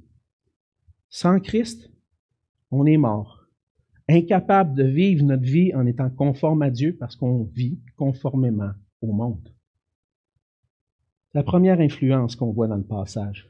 Sans 1.09 1.39
Christ, 1.39 1.89
on 2.69 2.85
est 2.85 2.97
mort, 2.97 3.47
incapable 4.07 4.75
de 4.75 4.83
vivre 4.83 5.25
notre 5.25 5.41
vie 5.41 5.73
en 5.73 5.87
étant 5.87 6.11
conforme 6.11 6.61
à 6.61 6.69
Dieu 6.69 6.95
parce 6.99 7.15
qu'on 7.15 7.45
vit 7.45 7.79
conformément 7.97 8.73
au 9.01 9.11
monde. 9.11 9.49
La 11.33 11.41
première 11.41 11.79
influence 11.79 12.35
qu'on 12.35 12.51
voit 12.51 12.67
dans 12.67 12.77
le 12.77 12.83
passage. 12.83 13.49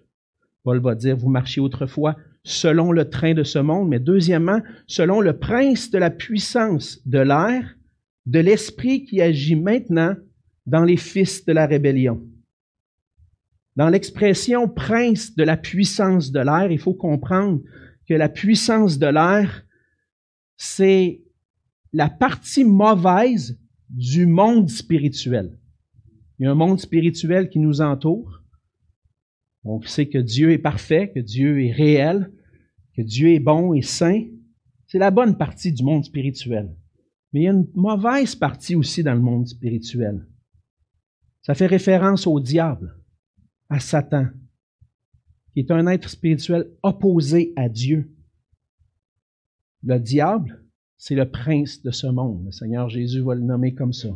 Paul 0.64 0.80
va 0.80 0.96
dire, 0.96 1.18
vous 1.18 1.30
marchiez 1.30 1.62
autrefois 1.62 2.16
selon 2.46 2.94
le 2.94 3.10
train 3.10 3.34
de 3.34 3.44
ce 3.44 3.60
monde, 3.60 3.90
mais 3.90 4.00
deuxièmement, 4.00 4.62
selon 4.88 5.20
le 5.20 5.38
prince 5.38 5.92
de 5.92 5.98
la 5.98 6.12
puissance 6.12 7.06
de 7.06 7.20
l'air, 7.20 7.76
de 8.26 8.40
l'esprit 8.40 9.04
qui 9.04 9.22
agit 9.22 9.58
maintenant 9.58 10.16
dans 10.66 10.86
les 10.86 10.96
fils 10.96 11.44
de 11.44 11.52
la 11.52 11.68
rébellion. 11.68 12.26
Dans 13.76 13.90
l'expression 13.90 14.70
prince 14.70 15.36
de 15.36 15.44
la 15.44 15.58
puissance 15.58 16.32
de 16.32 16.40
l'air, 16.40 16.72
il 16.72 16.80
faut 16.80 16.94
comprendre 16.94 17.62
que 18.08 18.14
la 18.14 18.30
puissance 18.30 19.00
de 19.00 19.08
l'air, 19.08 19.66
c'est 20.58 21.22
la 21.92 22.10
partie 22.10 22.66
mauvaise 22.66 23.60
du 23.90 24.26
monde 24.26 24.70
spirituel. 24.70 25.58
Il 26.38 26.44
y 26.44 26.46
a 26.48 26.52
un 26.52 26.56
monde 26.56 26.80
spirituel 26.80 27.50
qui 27.50 27.60
nous 27.60 27.82
entoure. 27.82 28.42
On 29.64 29.82
sait 29.82 30.08
que 30.08 30.18
Dieu 30.18 30.52
est 30.52 30.58
parfait, 30.60 31.12
que 31.12 31.20
Dieu 31.20 31.64
est 31.64 31.72
réel, 31.72 32.32
que 32.96 33.02
Dieu 33.02 33.30
est 33.30 33.40
bon 33.40 33.74
et 33.74 33.82
saint. 33.82 34.24
C'est 34.88 35.00
la 35.00 35.12
bonne 35.12 35.38
partie 35.38 35.72
du 35.72 35.84
monde 35.84 36.04
spirituel. 36.04 36.76
Mais 37.32 37.42
il 37.42 37.44
y 37.44 37.48
a 37.48 37.52
une 37.52 37.68
mauvaise 37.74 38.36
partie 38.36 38.76
aussi 38.76 39.04
dans 39.04 39.14
le 39.14 39.22
monde 39.22 39.48
spirituel. 39.48 40.28
Ça 41.42 41.56
fait 41.56 41.66
référence 41.66 42.28
au 42.28 42.40
diable 42.40 43.03
à 43.74 43.80
Satan, 43.80 44.28
qui 45.52 45.62
est 45.62 45.72
un 45.72 45.88
être 45.88 46.08
spirituel 46.08 46.70
opposé 46.84 47.54
à 47.56 47.68
Dieu. 47.68 48.08
Le 49.82 49.98
diable, 49.98 50.64
c'est 50.96 51.16
le 51.16 51.30
prince 51.30 51.82
de 51.82 51.90
ce 51.90 52.06
monde. 52.06 52.46
Le 52.46 52.52
Seigneur 52.52 52.88
Jésus 52.90 53.22
va 53.22 53.34
le 53.34 53.42
nommer 53.42 53.74
comme 53.74 53.92
ça. 53.92 54.10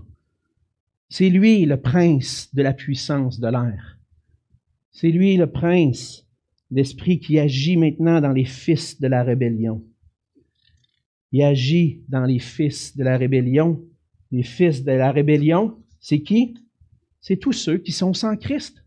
C'est 1.10 1.32
lui 1.32 1.66
le 1.66 1.82
prince 1.82 2.54
de 2.54 2.62
la 2.62 2.72
puissance 2.72 3.40
de 3.40 3.48
l'air. 3.48 3.98
C'est 4.92 5.10
lui 5.10 5.38
le 5.38 5.52
prince, 5.52 6.28
l'esprit 6.70 7.20
qui 7.20 7.40
agit 7.40 7.78
maintenant 7.78 8.22
dans 8.22 8.34
les 8.34 8.46
fils 8.46 9.02
de 9.02 9.08
la 9.08 9.24
rébellion. 9.24 9.84
Il 11.32 11.42
agit 11.42 12.04
dans 12.10 12.26
les 12.26 12.40
fils 12.40 12.96
de 12.96 13.04
la 13.04 13.18
rébellion. 13.18 13.84
Les 14.32 14.44
fils 14.44 14.84
de 14.84 14.92
la 14.92 15.12
rébellion, 15.12 15.84
c'est 16.00 16.22
qui? 16.22 16.54
C'est 17.22 17.38
tous 17.38 17.54
ceux 17.54 17.80
qui 17.80 17.92
sont 17.92 18.14
sans 18.14 18.38
Christ 18.38 18.84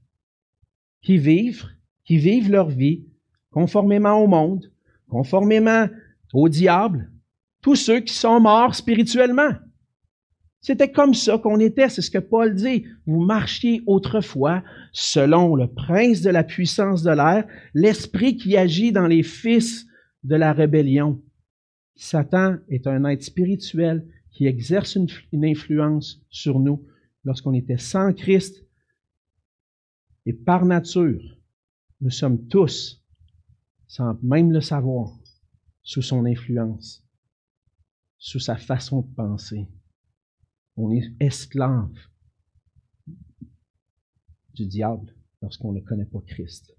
qui 1.03 1.19
vivent, 1.19 1.65
qui 2.05 2.19
vivent 2.19 2.51
leur 2.51 2.69
vie 2.69 3.05
conformément 3.51 4.23
au 4.23 4.27
monde, 4.27 4.71
conformément 5.09 5.89
au 6.33 6.49
diable, 6.49 7.11
tous 7.63 7.77
ceux 7.77 8.01
qui 8.01 8.15
sont 8.15 8.41
morts 8.41 8.75
spirituellement. 8.75 9.51
C'était 10.61 10.93
comme 10.93 11.15
ça 11.15 11.39
qu'on 11.39 11.59
était, 11.59 11.89
c'est 11.89 12.03
ce 12.03 12.11
que 12.11 12.19
Paul 12.19 12.55
dit. 12.55 12.85
Vous 13.07 13.23
marchiez 13.23 13.83
autrefois 13.87 14.63
selon 14.93 15.57
le 15.57 15.67
prince 15.67 16.21
de 16.21 16.31
la 16.31 16.45
puissance 16.45 17.03
de 17.03 17.11
l'air, 17.11 17.47
l'esprit 17.73 18.37
qui 18.37 18.57
agit 18.57 18.93
dans 18.93 19.07
les 19.07 19.23
fils 19.23 19.87
de 20.23 20.37
la 20.37 20.53
rébellion. 20.53 21.23
Satan 21.97 22.57
est 22.69 22.87
un 22.87 23.05
être 23.07 23.23
spirituel 23.23 24.07
qui 24.33 24.47
exerce 24.47 24.97
une, 24.97 25.45
influence 25.45 26.23
sur 26.31 26.61
nous 26.61 26.85
lorsqu'on 27.25 27.55
était 27.55 27.79
sans 27.79 28.13
Christ 28.13 28.65
Et 30.26 30.33
par 30.33 30.64
nature, 30.64 31.38
nous 32.00 32.11
sommes 32.11 32.46
tous, 32.48 33.02
sans 33.87 34.18
même 34.22 34.52
le 34.52 34.61
savoir, 34.61 35.18
sous 35.83 36.02
son 36.02 36.24
influence, 36.24 37.04
sous 38.18 38.38
sa 38.38 38.56
façon 38.56 39.00
de 39.02 39.14
penser. 39.14 39.66
On 40.76 40.92
est 40.92 41.12
esclave 41.20 41.92
du 44.54 44.66
diable 44.66 45.14
lorsqu'on 45.42 45.72
ne 45.72 45.80
connaît 45.80 46.04
pas 46.04 46.20
Christ. 46.26 46.76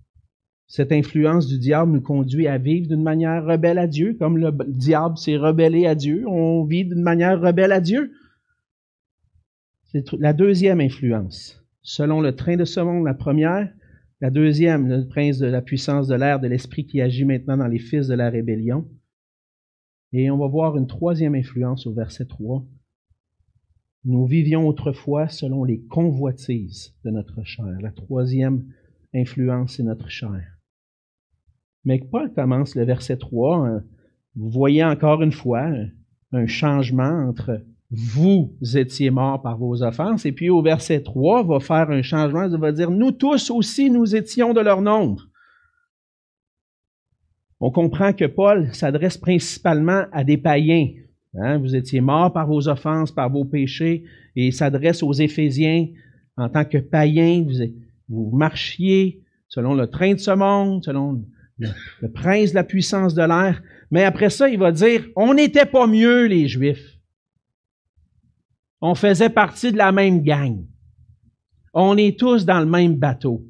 Cette 0.67 0.93
influence 0.93 1.47
du 1.47 1.59
diable 1.59 1.91
nous 1.91 2.01
conduit 2.01 2.47
à 2.47 2.57
vivre 2.57 2.87
d'une 2.87 3.03
manière 3.03 3.45
rebelle 3.45 3.77
à 3.77 3.87
Dieu, 3.87 4.13
comme 4.13 4.37
le 4.37 4.51
diable 4.69 5.17
s'est 5.17 5.35
rebellé 5.35 5.85
à 5.85 5.95
Dieu. 5.95 6.25
On 6.27 6.63
vit 6.63 6.85
d'une 6.85 7.01
manière 7.01 7.41
rebelle 7.41 7.73
à 7.73 7.81
Dieu. 7.81 8.13
C'est 9.91 10.09
la 10.13 10.31
deuxième 10.31 10.79
influence. 10.79 11.60
Selon 11.83 12.21
le 12.21 12.35
train 12.35 12.57
de 12.57 12.65
ce 12.65 12.79
monde, 12.79 13.05
la 13.05 13.13
première, 13.13 13.73
la 14.19 14.29
deuxième, 14.29 14.87
le 14.87 15.07
prince 15.07 15.39
de 15.39 15.47
la 15.47 15.61
puissance 15.61 16.07
de 16.07 16.15
l'air, 16.15 16.39
de 16.39 16.47
l'esprit 16.47 16.85
qui 16.85 17.01
agit 17.01 17.25
maintenant 17.25 17.57
dans 17.57 17.67
les 17.67 17.79
fils 17.79 18.07
de 18.07 18.13
la 18.13 18.29
rébellion. 18.29 18.87
Et 20.13 20.29
on 20.29 20.37
va 20.37 20.47
voir 20.47 20.77
une 20.77 20.87
troisième 20.87 21.35
influence 21.35 21.87
au 21.87 21.93
verset 21.93 22.25
3. 22.25 22.63
Nous 24.03 24.25
vivions 24.25 24.67
autrefois 24.67 25.27
selon 25.27 25.63
les 25.63 25.81
convoitises 25.81 26.93
de 27.03 27.09
notre 27.09 27.43
chair. 27.43 27.77
La 27.81 27.91
troisième 27.91 28.65
influence, 29.13 29.77
c'est 29.77 29.83
notre 29.83 30.09
chair. 30.09 30.59
Mais 31.83 31.99
Paul 31.99 32.31
commence 32.33 32.75
le 32.75 32.83
verset 32.83 33.17
3. 33.17 33.67
Hein. 33.67 33.83
Vous 34.35 34.49
voyez 34.49 34.83
encore 34.83 35.23
une 35.23 35.31
fois 35.31 35.71
un 36.31 36.45
changement 36.45 37.27
entre 37.27 37.63
vous 37.91 38.55
étiez 38.73 39.09
morts 39.09 39.41
par 39.41 39.57
vos 39.57 39.83
offenses. 39.83 40.25
Et 40.25 40.31
puis 40.31 40.49
au 40.49 40.61
verset 40.61 41.01
3, 41.01 41.43
va 41.43 41.59
faire 41.59 41.89
un 41.91 42.01
changement, 42.01 42.43
il 42.43 42.57
va 42.57 42.71
dire, 42.71 42.89
nous 42.89 43.11
tous 43.11 43.49
aussi, 43.49 43.89
nous 43.89 44.15
étions 44.15 44.53
de 44.53 44.61
leur 44.61 44.81
nombre. 44.81 45.27
On 47.59 47.69
comprend 47.69 48.13
que 48.13 48.25
Paul 48.25 48.73
s'adresse 48.73 49.17
principalement 49.17 50.05
à 50.11 50.23
des 50.23 50.37
païens. 50.37 50.89
Hein. 51.35 51.59
Vous 51.59 51.75
étiez 51.75 52.01
morts 52.01 52.33
par 52.33 52.47
vos 52.47 52.67
offenses, 52.67 53.11
par 53.11 53.29
vos 53.29 53.45
péchés, 53.45 54.03
et 54.35 54.47
il 54.47 54.53
s'adresse 54.53 55.03
aux 55.03 55.13
Éphésiens 55.13 55.87
en 56.37 56.49
tant 56.49 56.65
que 56.65 56.77
païens. 56.77 57.45
Vous, 57.45 57.53
vous 58.09 58.35
marchiez 58.35 59.21
selon 59.47 59.73
le 59.73 59.87
train 59.87 60.13
de 60.13 60.19
ce 60.19 60.31
monde, 60.31 60.83
selon 60.83 61.23
le, 61.59 62.09
prince 62.09 62.51
de 62.51 62.55
la 62.55 62.63
puissance 62.63 63.13
de 63.13 63.21
l'air. 63.21 63.61
Mais 63.91 64.05
après 64.05 64.29
ça, 64.29 64.49
il 64.49 64.57
va 64.57 64.71
dire, 64.71 65.05
on 65.15 65.33
n'était 65.33 65.65
pas 65.65 65.87
mieux 65.87 66.25
les 66.25 66.47
Juifs. 66.47 67.00
On 68.81 68.95
faisait 68.95 69.29
partie 69.29 69.71
de 69.71 69.77
la 69.77 69.91
même 69.91 70.23
gang. 70.23 70.65
On 71.73 71.95
est 71.97 72.19
tous 72.19 72.45
dans 72.45 72.59
le 72.59 72.65
même 72.65 72.95
bateau. 72.95 73.45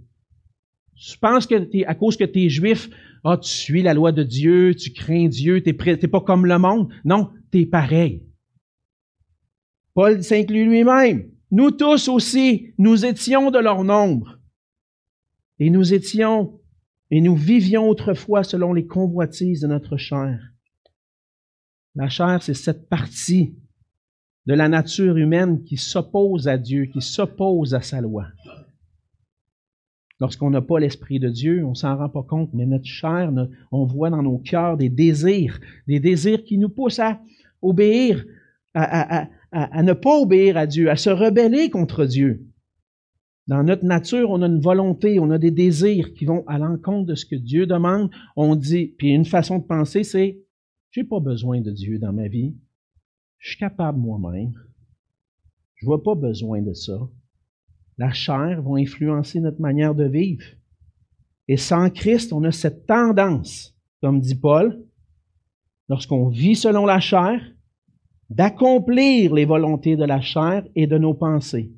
Tu 0.95 1.17
penses 1.17 1.47
que 1.47 1.85
à 1.87 1.95
cause 1.95 2.17
que 2.17 2.25
tu 2.25 2.43
es 2.43 2.49
juif, 2.49 2.89
ah, 3.23 3.37
tu 3.37 3.49
suis 3.49 3.81
la 3.81 3.93
loi 3.93 4.11
de 4.11 4.23
Dieu, 4.23 4.75
tu 4.75 4.91
crains 4.91 5.27
Dieu, 5.27 5.63
tu 5.63 5.75
n'es 5.75 6.07
pas 6.07 6.21
comme 6.21 6.45
le 6.45 6.59
monde. 6.59 6.93
Non, 7.05 7.31
tu 7.51 7.61
es 7.61 7.65
pareil. 7.65 8.23
Paul 9.93 10.23
s'inclut 10.23 10.65
lui-même. 10.65 11.31
Nous 11.49 11.71
tous 11.71 12.07
aussi, 12.07 12.73
nous 12.77 13.05
étions 13.05 13.51
de 13.51 13.59
leur 13.59 13.83
nombre. 13.83 14.39
Et 15.59 15.69
nous 15.69 15.93
étions 15.93 16.59
et 17.11 17.19
nous 17.19 17.35
vivions 17.35 17.89
autrefois 17.89 18.43
selon 18.43 18.73
les 18.73 18.87
convoitises 18.87 19.61
de 19.61 19.67
notre 19.67 19.97
chair. 19.97 20.39
La 21.93 22.07
chair, 22.07 22.41
c'est 22.41 22.53
cette 22.53 22.87
partie 22.87 23.57
de 24.45 24.53
la 24.53 24.69
nature 24.69 25.17
humaine 25.17 25.63
qui 25.63 25.77
s'oppose 25.77 26.47
à 26.47 26.57
Dieu, 26.57 26.85
qui 26.85 27.01
s'oppose 27.01 27.73
à 27.73 27.81
sa 27.81 28.01
loi. 28.01 28.27
Lorsqu'on 30.19 30.51
n'a 30.51 30.61
pas 30.61 30.79
l'Esprit 30.79 31.19
de 31.19 31.29
Dieu, 31.29 31.65
on 31.65 31.73
s'en 31.73 31.97
rend 31.97 32.09
pas 32.09 32.23
compte, 32.23 32.53
mais 32.53 32.65
notre 32.65 32.85
chair, 32.85 33.31
on 33.71 33.85
voit 33.85 34.11
dans 34.11 34.21
nos 34.21 34.37
cœurs 34.37 34.77
des 34.77 34.89
désirs, 34.89 35.59
des 35.87 35.99
désirs 35.99 36.43
qui 36.43 36.57
nous 36.57 36.69
poussent 36.69 36.99
à 36.99 37.19
obéir, 37.61 38.23
à, 38.73 39.27
à 39.51 39.83
ne 39.83 39.93
pas 39.93 40.19
obéir 40.19 40.57
à 40.57 40.67
Dieu, 40.67 40.89
à 40.89 40.95
se 40.95 41.09
rebeller 41.09 41.69
contre 41.69 42.05
Dieu. 42.05 42.45
Dans 43.47 43.63
notre 43.63 43.83
nature, 43.83 44.29
on 44.29 44.41
a 44.43 44.47
une 44.47 44.61
volonté, 44.61 45.19
on 45.19 45.31
a 45.31 45.37
des 45.37 45.51
désirs 45.51 46.13
qui 46.13 46.25
vont 46.25 46.43
à 46.47 46.57
l'encontre 46.57 47.07
de 47.07 47.15
ce 47.15 47.25
que 47.25 47.35
Dieu 47.35 47.65
demande. 47.65 48.11
On 48.35 48.55
dit, 48.55 48.93
puis 48.97 49.09
une 49.09 49.25
façon 49.25 49.57
de 49.57 49.63
penser, 49.63 50.03
c'est 50.03 50.39
j'ai 50.91 51.03
pas 51.03 51.19
besoin 51.19 51.61
de 51.61 51.71
Dieu 51.71 51.99
dans 51.99 52.13
ma 52.13 52.27
vie. 52.27 52.55
Je 53.41 53.49
suis 53.49 53.57
capable 53.57 53.99
moi-même. 53.99 54.53
Je 55.75 55.85
vois 55.85 56.03
pas 56.03 56.13
besoin 56.13 56.61
de 56.61 56.73
ça. 56.73 56.99
La 57.97 58.13
chair 58.13 58.61
va 58.61 58.77
influencer 58.77 59.39
notre 59.39 59.59
manière 59.59 59.95
de 59.95 60.05
vivre. 60.05 60.45
Et 61.47 61.57
sans 61.57 61.89
Christ, 61.89 62.33
on 62.33 62.43
a 62.43 62.51
cette 62.51 62.85
tendance, 62.85 63.75
comme 63.99 64.21
dit 64.21 64.35
Paul, 64.35 64.85
lorsqu'on 65.89 66.29
vit 66.29 66.55
selon 66.55 66.85
la 66.85 66.99
chair, 66.99 67.41
d'accomplir 68.29 69.33
les 69.33 69.45
volontés 69.45 69.97
de 69.97 70.05
la 70.05 70.21
chair 70.21 70.63
et 70.75 70.85
de 70.85 70.99
nos 70.99 71.15
pensées. 71.15 71.73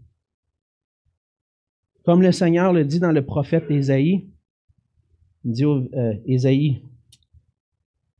Comme 2.03 2.21
le 2.21 2.33
Seigneur 2.33 2.73
le 2.73 2.83
dit 2.83 2.99
dans 2.99 3.13
le 3.13 3.25
prophète 3.25 3.71
Ésaïe, 3.71 4.29
il 5.45 5.51
dit 5.53 5.63
euh, 5.63 6.13
Ésaïe 6.25 6.83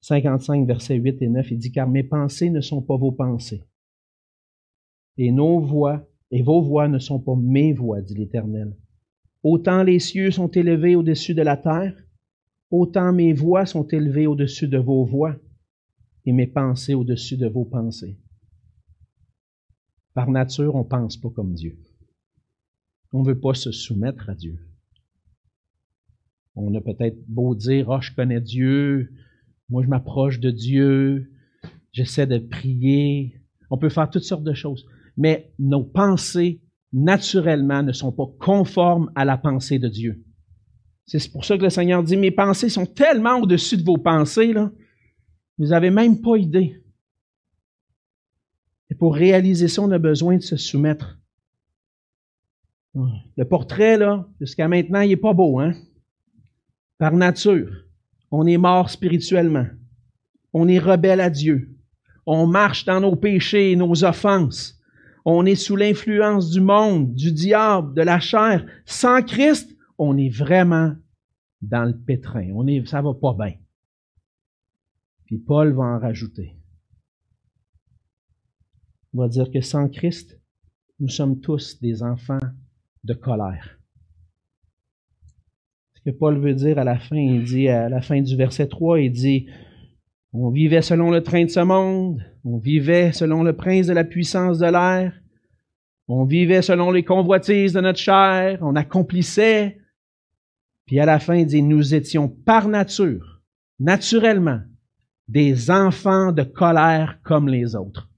55, 0.04 0.68
versets 0.68 0.96
8 0.96 1.22
et 1.22 1.30
9, 1.30 1.52
il 1.52 1.58
dit, 1.58 1.72
car 1.72 1.88
mes 1.88 2.04
pensées 2.04 2.50
ne 2.50 2.60
sont 2.60 2.82
pas 2.82 2.98
vos 2.98 3.14
pensées. 3.14 3.64
Et 5.18 5.32
nos 5.32 5.62
voix, 5.62 6.06
et 6.30 6.42
vos 6.42 6.62
voix 6.62 6.90
ne 6.90 7.00
sont 7.00 7.22
pas 7.22 7.36
mes 7.38 7.72
voix, 7.72 8.02
dit 8.02 8.16
l'Éternel. 8.16 8.76
Autant 9.44 9.82
les 9.82 10.00
cieux 10.00 10.30
sont 10.32 10.50
élevés 10.50 10.98
au-dessus 10.98 11.34
de 11.34 11.42
la 11.42 11.56
terre, 11.56 11.96
autant 12.70 13.14
mes 13.14 13.32
voix 13.32 13.66
sont 13.66 13.88
élevées 13.88 14.28
au-dessus 14.28 14.68
de 14.68 14.78
vos 14.78 15.06
voix, 15.06 15.38
et 16.26 16.34
mes 16.34 16.48
pensées 16.48 16.96
au-dessus 16.96 17.38
de 17.38 17.48
vos 17.48 17.64
pensées. 17.64 18.20
Par 20.14 20.30
nature, 20.30 20.76
on 20.76 20.84
ne 20.84 20.90
pense 20.90 21.16
pas 21.16 21.30
comme 21.30 21.54
Dieu. 21.54 21.80
On 23.14 23.22
ne 23.22 23.28
veut 23.28 23.40
pas 23.40 23.54
se 23.54 23.72
soumettre 23.72 24.30
à 24.30 24.36
Dieu. 24.36 24.60
On 26.56 26.76
a 26.76 26.82
peut-être 26.82 27.26
beau 27.30 27.56
dire, 27.56 27.88
oh, 27.88 28.02
je 28.02 28.14
connais 28.14 28.42
Dieu, 28.42 29.10
moi 29.74 29.82
je 29.82 29.88
m'approche 29.88 30.40
de 30.40 30.52
Dieu, 30.52 31.32
j'essaie 31.92 32.28
de 32.28 32.38
prier. 32.38 33.42
On 33.72 33.78
peut 33.80 33.90
faire 33.90 34.08
toutes 34.08 34.24
sortes 34.24 34.44
de 34.44 34.54
choses. 34.54 34.86
Mais 35.18 35.52
nos 35.58 35.84
pensées, 35.84 36.62
naturellement, 36.92 37.82
ne 37.82 37.92
sont 37.92 38.12
pas 38.12 38.28
conformes 38.40 39.12
à 39.16 39.26
la 39.26 39.36
pensée 39.36 39.80
de 39.80 39.88
Dieu. 39.88 40.24
C'est 41.08 41.32
pour 41.32 41.44
ça 41.44 41.58
que 41.58 41.64
le 41.64 41.72
Seigneur 41.72 42.04
dit, 42.04 42.18
mes 42.18 42.30
pensées 42.30 42.70
sont 42.70 42.86
tellement 42.86 43.40
au-dessus 43.40 43.78
de 43.78 43.84
vos 43.84 43.98
pensées. 43.98 44.54
Vous 45.58 45.66
n'avez 45.66 45.90
même 45.90 46.22
pas 46.22 46.38
idée. 46.38 46.80
Et 48.92 48.96
pour 48.96 49.16
réaliser 49.16 49.68
ça, 49.68 49.82
on 49.82 49.90
a 49.90 49.98
besoin 49.98 50.38
de 50.38 50.44
se 50.44 50.56
soumettre 50.56 51.20
le 52.94 53.46
portrait, 53.46 53.98
là, 53.98 54.30
jusqu'à 54.40 54.68
maintenant, 54.68 55.02
il 55.02 55.10
n'est 55.10 55.18
pas 55.18 55.34
beau, 55.34 55.60
hein? 55.60 55.74
Par 57.00 57.14
nature, 57.14 57.72
on 58.36 58.48
est 58.48 58.58
mort 58.58 58.90
spirituellement. 58.90 59.68
On 60.54 60.68
est 60.68 60.80
rebelle 60.80 61.22
à 61.22 61.30
Dieu. 61.30 61.78
On 62.26 62.48
marche 62.48 62.84
dans 62.84 63.00
nos 63.00 63.16
péchés 63.16 63.72
et 63.72 63.76
nos 63.76 64.04
offenses. 64.04 64.82
On 65.24 65.46
est 65.46 65.54
sous 65.56 65.76
l'influence 65.76 66.50
du 66.50 66.60
monde, 66.60 67.14
du 67.14 67.32
diable, 67.32 67.94
de 67.94 68.02
la 68.02 68.20
chair. 68.20 68.66
Sans 68.88 69.22
Christ, 69.22 69.78
on 70.00 70.18
est 70.18 70.36
vraiment 70.36 70.96
dans 71.62 71.86
le 71.86 71.96
pétrin. 71.96 72.50
On 72.56 72.66
est, 72.66 72.80
va 72.80 73.14
pas 73.14 73.36
bien. 73.36 73.54
Puis 75.28 75.38
Paul 75.38 75.72
va 75.74 75.84
en 75.84 76.00
rajouter. 76.00 76.56
Il 79.14 79.20
va 79.20 79.28
dire 79.28 79.52
que 79.52 79.62
sans 79.62 79.88
Christ, 79.90 80.42
nous 81.00 81.10
sommes 81.10 81.40
tous 81.40 81.80
des 81.80 82.02
enfants 82.02 82.40
de 83.04 83.14
colère. 83.14 83.78
Que 86.06 86.12
Paul 86.12 86.38
veut 86.40 86.54
dire 86.54 86.80
à 86.80 86.84
la 86.84 86.98
fin, 86.98 87.18
il 87.18 87.44
dit 87.44 87.70
à 87.70 87.88
la 87.88 88.02
fin 88.02 88.22
du 88.22 88.36
verset 88.36 88.68
3, 88.68 89.00
il 89.00 89.12
dit, 89.12 89.48
on 90.34 90.50
vivait 90.50 90.82
selon 90.82 91.12
le 91.12 91.24
train 91.24 91.46
de 91.46 91.50
ce 91.50 91.62
monde, 91.62 92.22
on 92.44 92.58
vivait 92.58 93.14
selon 93.14 93.44
le 93.44 93.56
prince 93.56 93.88
de 93.88 93.94
la 93.94 94.04
puissance 94.04 94.60
de 94.60 94.66
l'air, 94.66 95.14
on 96.08 96.26
vivait 96.26 96.62
selon 96.62 96.92
les 96.92 97.04
convoitises 97.04 97.74
de 97.74 97.82
notre 97.82 98.00
chair, 98.00 98.60
on 98.62 98.76
accomplissait. 98.76 99.78
Puis 100.86 101.00
à 101.00 101.06
la 101.06 101.20
fin, 101.20 101.36
il 101.36 101.46
dit, 101.46 101.64
nous 101.64 101.96
étions 101.96 102.28
par 102.28 102.68
nature, 102.68 103.42
naturellement, 103.80 104.60
des 105.30 105.72
enfants 105.72 106.34
de 106.34 106.44
colère 106.44 107.20
comme 107.24 107.48
les 107.48 107.76
autres. 107.76 108.10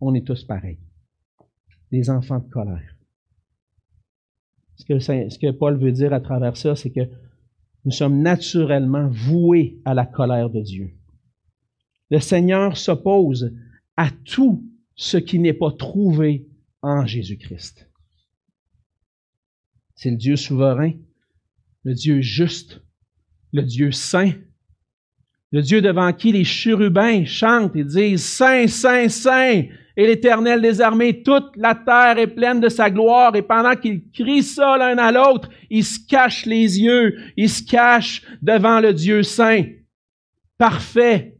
On 0.00 0.14
est 0.14 0.26
tous 0.26 0.44
pareils. 0.44 0.78
Des 1.92 2.08
enfants 2.08 2.38
de 2.38 2.48
colère. 2.48 2.97
Ce 4.78 5.38
que, 5.38 5.50
Paul 5.50 5.78
veut 5.78 5.92
dire 5.92 6.12
à 6.12 6.20
travers 6.20 6.56
ça, 6.56 6.76
c'est 6.76 6.90
que 6.90 7.08
nous 7.84 7.90
sommes 7.90 8.22
naturellement 8.22 9.08
voués 9.08 9.80
à 9.84 9.94
la 9.94 10.06
colère 10.06 10.50
de 10.50 10.60
Dieu. 10.60 10.90
Le 12.10 12.20
Seigneur 12.20 12.76
s'oppose 12.76 13.52
à 13.96 14.10
tout 14.24 14.64
ce 14.94 15.16
qui 15.16 15.38
n'est 15.38 15.52
pas 15.52 15.72
trouvé 15.72 16.46
en 16.80 17.06
Jésus-Christ. 17.06 17.90
C'est 19.94 20.10
le 20.10 20.16
Dieu 20.16 20.36
souverain, 20.36 20.92
le 21.82 21.94
Dieu 21.94 22.20
juste, 22.20 22.80
le 23.52 23.62
Dieu 23.62 23.90
saint, 23.90 24.32
le 25.50 25.62
Dieu 25.62 25.80
devant 25.80 26.12
qui 26.12 26.30
les 26.32 26.44
chérubins 26.44 27.24
chantent 27.24 27.74
et 27.74 27.84
disent 27.84 28.24
Saint, 28.24 28.66
Saint, 28.68 29.08
Saint 29.08 29.64
et 29.98 30.06
l'Éternel 30.06 30.62
des 30.62 30.80
armées, 30.80 31.24
toute 31.24 31.56
la 31.56 31.74
terre 31.74 32.18
est 32.18 32.28
pleine 32.28 32.60
de 32.60 32.68
sa 32.68 32.88
gloire. 32.88 33.34
Et 33.34 33.42
pendant 33.42 33.74
qu'ils 33.74 34.08
crient 34.12 34.44
ça 34.44 34.78
l'un 34.78 34.96
à 34.96 35.10
l'autre, 35.10 35.50
ils 35.70 35.84
se 35.84 35.98
cachent 36.06 36.46
les 36.46 36.78
yeux, 36.80 37.18
ils 37.36 37.50
se 37.50 37.64
cachent 37.64 38.22
devant 38.40 38.78
le 38.78 38.94
Dieu 38.94 39.24
saint, 39.24 39.64
parfait. 40.56 41.36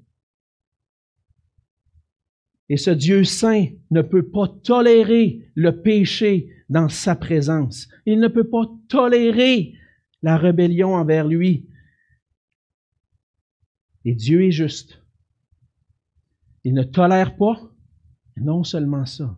Et 2.68 2.76
ce 2.76 2.90
Dieu 2.90 3.22
saint 3.22 3.66
ne 3.92 4.02
peut 4.02 4.28
pas 4.28 4.48
tolérer 4.64 5.48
le 5.54 5.80
péché 5.80 6.48
dans 6.68 6.88
sa 6.88 7.14
présence. 7.14 7.88
Il 8.06 8.18
ne 8.18 8.26
peut 8.26 8.50
pas 8.50 8.64
tolérer 8.88 9.74
la 10.20 10.36
rébellion 10.36 10.96
envers 10.96 11.28
lui. 11.28 11.68
Et 14.04 14.16
Dieu 14.16 14.42
est 14.42 14.50
juste. 14.50 15.00
Il 16.64 16.74
ne 16.74 16.82
tolère 16.82 17.36
pas, 17.36 17.67
non 18.40 18.64
seulement 18.64 19.06
ça, 19.06 19.36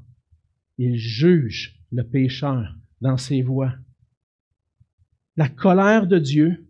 il 0.79 0.97
juge 0.97 1.81
le 1.93 2.05
pécheur 2.05 2.75
dans 3.01 3.17
ses 3.17 3.43
voies. 3.43 3.73
La 5.37 5.49
colère 5.49 6.07
de 6.07 6.19
Dieu, 6.19 6.67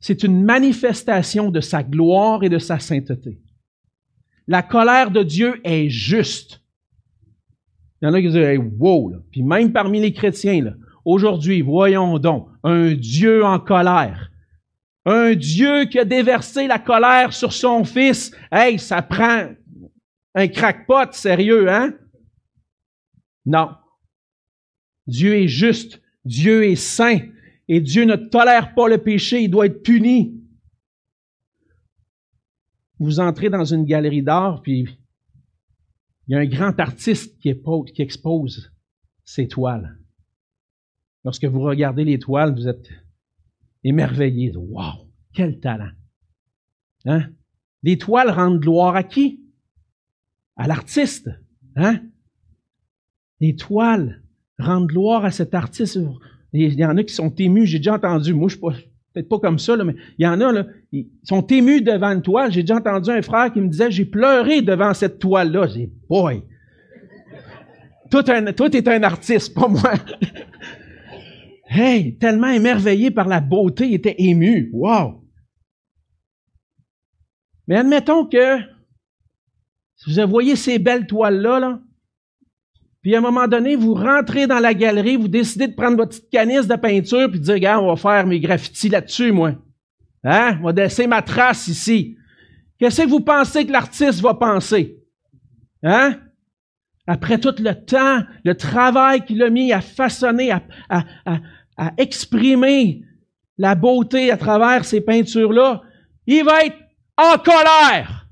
c'est 0.00 0.22
une 0.22 0.44
manifestation 0.44 1.50
de 1.50 1.60
sa 1.60 1.82
gloire 1.82 2.44
et 2.44 2.48
de 2.48 2.58
sa 2.58 2.78
sainteté. 2.78 3.40
La 4.46 4.62
colère 4.62 5.10
de 5.10 5.22
Dieu 5.22 5.60
est 5.64 5.88
juste. 5.88 6.62
Il 8.00 8.06
y 8.06 8.08
en 8.08 8.14
a 8.14 8.20
qui 8.20 8.28
disent, 8.28 8.60
wow, 8.78 9.12
puis 9.30 9.42
même 9.42 9.72
parmi 9.72 10.00
les 10.00 10.12
chrétiens, 10.12 10.74
aujourd'hui, 11.04 11.62
voyons 11.62 12.18
donc, 12.18 12.48
un 12.62 12.94
Dieu 12.94 13.44
en 13.44 13.58
colère. 13.58 14.30
Un 15.04 15.34
Dieu 15.34 15.86
qui 15.86 15.98
a 15.98 16.04
déversé 16.04 16.66
la 16.66 16.78
colère 16.78 17.32
sur 17.32 17.52
son 17.52 17.84
Fils. 17.84 18.30
Hey, 18.52 18.78
ça 18.78 19.02
prend 19.02 19.48
un 20.38 20.46
crackpot, 20.46 21.12
sérieux, 21.12 21.68
hein? 21.68 21.94
Non. 23.44 23.70
Dieu 25.06 25.34
est 25.34 25.48
juste. 25.48 26.00
Dieu 26.24 26.64
est 26.64 26.76
saint. 26.76 27.18
Et 27.66 27.80
Dieu 27.80 28.04
ne 28.04 28.14
tolère 28.14 28.74
pas 28.74 28.88
le 28.88 28.98
péché. 28.98 29.42
Il 29.42 29.50
doit 29.50 29.66
être 29.66 29.82
puni. 29.82 30.40
Vous 33.00 33.18
entrez 33.18 33.50
dans 33.50 33.64
une 33.64 33.84
galerie 33.84 34.22
d'art, 34.22 34.62
puis 34.62 34.86
il 36.26 36.32
y 36.32 36.34
a 36.34 36.38
un 36.38 36.46
grand 36.46 36.78
artiste 36.78 37.40
qui, 37.40 37.52
expose 37.98 38.72
ses 39.24 39.48
toiles. 39.48 39.98
Lorsque 41.24 41.44
vous 41.44 41.60
regardez 41.60 42.04
les 42.04 42.18
toiles, 42.18 42.54
vous 42.54 42.68
êtes 42.68 42.90
émerveillé. 43.82 44.52
Wow, 44.56 45.10
quel 45.32 45.58
talent! 45.60 45.90
Hein? 47.06 47.30
Les 47.82 47.98
toiles 47.98 48.30
rendent 48.30 48.60
gloire 48.60 48.96
à 48.96 49.04
qui? 49.04 49.47
À 50.58 50.66
l'artiste. 50.66 51.30
Hein? 51.76 52.00
Les 53.40 53.56
toiles 53.56 54.22
rendent 54.58 54.88
gloire 54.88 55.24
à 55.24 55.30
cet 55.30 55.54
artiste. 55.54 55.98
Il 56.52 56.74
y 56.74 56.84
en 56.84 56.96
a 56.96 57.04
qui 57.04 57.14
sont 57.14 57.32
émus, 57.34 57.66
j'ai 57.66 57.78
déjà 57.78 57.94
entendu. 57.94 58.34
Moi, 58.34 58.48
je 58.48 58.56
suis 58.56 58.60
peut-être 58.60 59.28
pas 59.28 59.38
comme 59.38 59.58
ça, 59.58 59.76
mais 59.76 59.94
il 60.18 60.24
y 60.24 60.26
en 60.26 60.40
a, 60.40 60.52
là, 60.52 60.66
ils 60.92 61.06
sont 61.22 61.46
émus 61.46 61.80
devant 61.80 62.10
une 62.10 62.22
toile. 62.22 62.52
J'ai 62.52 62.62
déjà 62.62 62.76
entendu 62.76 63.10
un 63.10 63.22
frère 63.22 63.52
qui 63.52 63.60
me 63.60 63.68
disait, 63.68 63.90
j'ai 63.90 64.04
pleuré 64.04 64.60
devant 64.60 64.92
cette 64.92 65.18
toile-là. 65.18 65.68
J'ai 65.68 65.86
dit, 65.86 65.92
boy! 66.08 66.42
Toi, 68.10 68.22
un, 68.28 68.52
toi, 68.52 68.68
t'es 68.68 68.88
un 68.88 69.02
artiste, 69.02 69.54
pas 69.54 69.68
moi. 69.68 69.92
Hey, 71.70 72.16
tellement 72.16 72.48
émerveillé 72.48 73.10
par 73.10 73.28
la 73.28 73.40
beauté, 73.40 73.88
il 73.88 73.94
était 73.94 74.14
ému. 74.16 74.70
Wow! 74.72 75.22
Mais 77.66 77.76
admettons 77.76 78.24
que 78.24 78.58
vous 80.06 80.28
voyez 80.28 80.56
ces 80.56 80.78
belles 80.78 81.06
toiles-là, 81.06 81.60
là, 81.60 81.80
puis 83.02 83.14
à 83.14 83.18
un 83.18 83.22
moment 83.22 83.46
donné, 83.46 83.76
vous 83.76 83.94
rentrez 83.94 84.46
dans 84.46 84.58
la 84.58 84.74
galerie, 84.74 85.16
vous 85.16 85.28
décidez 85.28 85.68
de 85.68 85.74
prendre 85.74 85.96
votre 85.96 86.10
petite 86.10 86.30
canisse 86.30 86.66
de 86.66 86.76
peinture, 86.76 87.30
puis 87.30 87.38
de 87.38 87.44
dire, 87.44 87.54
regarde, 87.54 87.84
on 87.84 87.94
va 87.94 87.96
faire 87.96 88.26
mes 88.26 88.40
graffitis 88.40 88.88
là-dessus, 88.88 89.32
moi. 89.32 89.54
Hein? 90.24 90.58
On 90.60 90.66
va 90.66 90.72
laisser 90.72 91.06
ma 91.06 91.22
trace 91.22 91.68
ici. 91.68 92.16
Qu'est-ce 92.78 93.02
que 93.02 93.08
vous 93.08 93.20
pensez 93.20 93.66
que 93.66 93.72
l'artiste 93.72 94.20
va 94.20 94.34
penser? 94.34 94.98
Hein? 95.82 96.18
Après 97.06 97.38
tout 97.38 97.54
le 97.58 97.72
temps, 97.72 98.22
le 98.44 98.54
travail 98.54 99.24
qu'il 99.24 99.42
a 99.42 99.48
mis 99.48 99.72
à 99.72 99.80
façonner, 99.80 100.50
à, 100.50 100.62
à, 100.90 101.04
à 101.76 101.92
exprimer 101.96 103.04
la 103.56 103.74
beauté 103.74 104.30
à 104.30 104.36
travers 104.36 104.84
ces 104.84 105.00
peintures-là, 105.00 105.82
il 106.26 106.44
va 106.44 106.64
être 106.64 106.76
en 107.16 107.38
colère. 107.38 108.27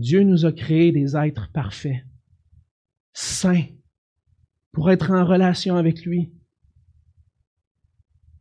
Dieu 0.00 0.22
nous 0.22 0.46
a 0.46 0.52
créé 0.52 0.92
des 0.92 1.16
êtres 1.16 1.50
parfaits, 1.52 2.04
saints, 3.12 3.66
pour 4.72 4.90
être 4.90 5.10
en 5.10 5.24
relation 5.24 5.76
avec 5.76 6.04
lui. 6.04 6.32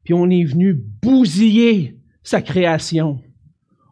Puis 0.03 0.13
on 0.13 0.29
est 0.29 0.43
venu 0.43 0.73
bousiller 0.73 1.99
sa 2.23 2.41
création. 2.41 3.21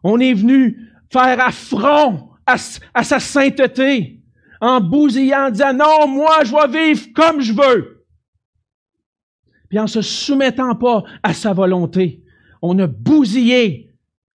On 0.02 0.18
est 0.18 0.34
venu 0.34 0.90
faire 1.12 1.40
affront 1.40 2.30
à, 2.46 2.56
à 2.94 3.04
sa 3.04 3.20
sainteté 3.20 4.22
en 4.60 4.80
bousillant, 4.80 5.46
en 5.46 5.50
disant 5.50 5.74
non, 5.74 6.08
moi 6.08 6.44
je 6.44 6.52
vais 6.52 6.92
vivre 6.92 7.06
comme 7.14 7.40
je 7.40 7.52
veux 7.52 7.98
puis 9.68 9.78
en 9.78 9.86
se 9.86 10.02
soumettant 10.02 10.74
pas 10.74 11.04
à 11.22 11.34
sa 11.34 11.52
volonté, 11.52 12.22
on 12.62 12.78
a 12.78 12.86
bousillé 12.86 13.87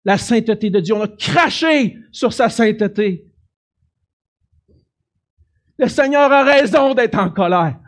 la 0.04 0.18
sainteté 0.18 0.70
de 0.70 0.80
Dieu, 0.80 0.94
on 0.94 1.02
a 1.02 1.08
craché 1.08 1.98
sur 2.10 2.32
sa 2.32 2.48
sainteté. 2.48 3.26
Le 5.78 5.88
Seigneur 5.88 6.30
a 6.30 6.44
raison 6.44 6.94
d'être 6.94 7.18
en 7.18 7.30
colère. 7.30 7.78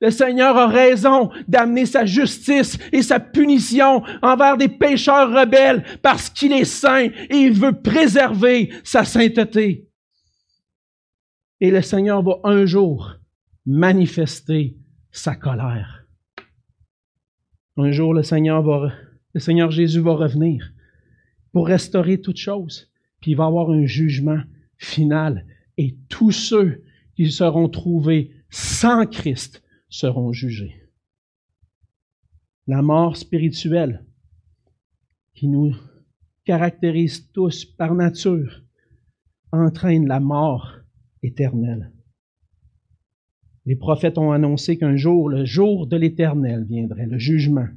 Le 0.00 0.10
Seigneur 0.10 0.56
a 0.56 0.66
raison 0.66 1.30
d'amener 1.46 1.84
sa 1.84 2.06
justice 2.06 2.78
et 2.90 3.02
sa 3.02 3.20
punition 3.20 4.02
envers 4.22 4.56
des 4.56 4.68
pécheurs 4.68 5.30
rebelles 5.30 5.84
parce 6.00 6.30
qu'il 6.30 6.52
est 6.52 6.64
saint 6.64 7.04
et 7.04 7.36
il 7.36 7.52
veut 7.52 7.82
préserver 7.82 8.72
sa 8.82 9.04
sainteté. 9.04 9.88
Et 11.60 11.70
le 11.70 11.82
Seigneur 11.82 12.22
va 12.22 12.38
un 12.44 12.64
jour 12.64 13.16
manifester 13.66 14.78
sa 15.12 15.36
colère. 15.36 16.06
Un 17.76 17.92
jour, 17.92 18.14
le 18.14 18.22
Seigneur, 18.22 18.62
va, 18.62 18.92
le 19.34 19.40
Seigneur 19.40 19.70
Jésus 19.70 20.00
va 20.00 20.12
revenir 20.12 20.72
pour 21.52 21.66
restaurer 21.66 22.20
toutes 22.20 22.36
choses. 22.36 22.90
Puis 23.20 23.32
il 23.32 23.36
va 23.36 23.46
avoir 23.46 23.70
un 23.70 23.86
jugement 23.86 24.40
final. 24.76 25.46
Et 25.76 25.96
tous 26.08 26.32
ceux 26.32 26.82
qui 27.14 27.30
seront 27.30 27.68
trouvés 27.68 28.30
sans 28.50 29.06
Christ 29.06 29.62
seront 29.88 30.32
jugés. 30.32 30.76
La 32.66 32.82
mort 32.82 33.16
spirituelle 33.16 34.04
qui 35.34 35.48
nous 35.48 35.74
caractérise 36.44 37.30
tous 37.32 37.64
par 37.64 37.94
nature 37.94 38.62
entraîne 39.52 40.06
la 40.06 40.20
mort 40.20 40.76
éternelle. 41.22 41.92
Les 43.66 43.76
prophètes 43.76 44.18
ont 44.18 44.32
annoncé 44.32 44.78
qu'un 44.78 44.96
jour, 44.96 45.28
le 45.28 45.44
jour 45.44 45.86
de 45.86 45.96
l'Éternel 45.96 46.64
viendrait, 46.64 47.06
le 47.06 47.18
jugement. 47.18 47.68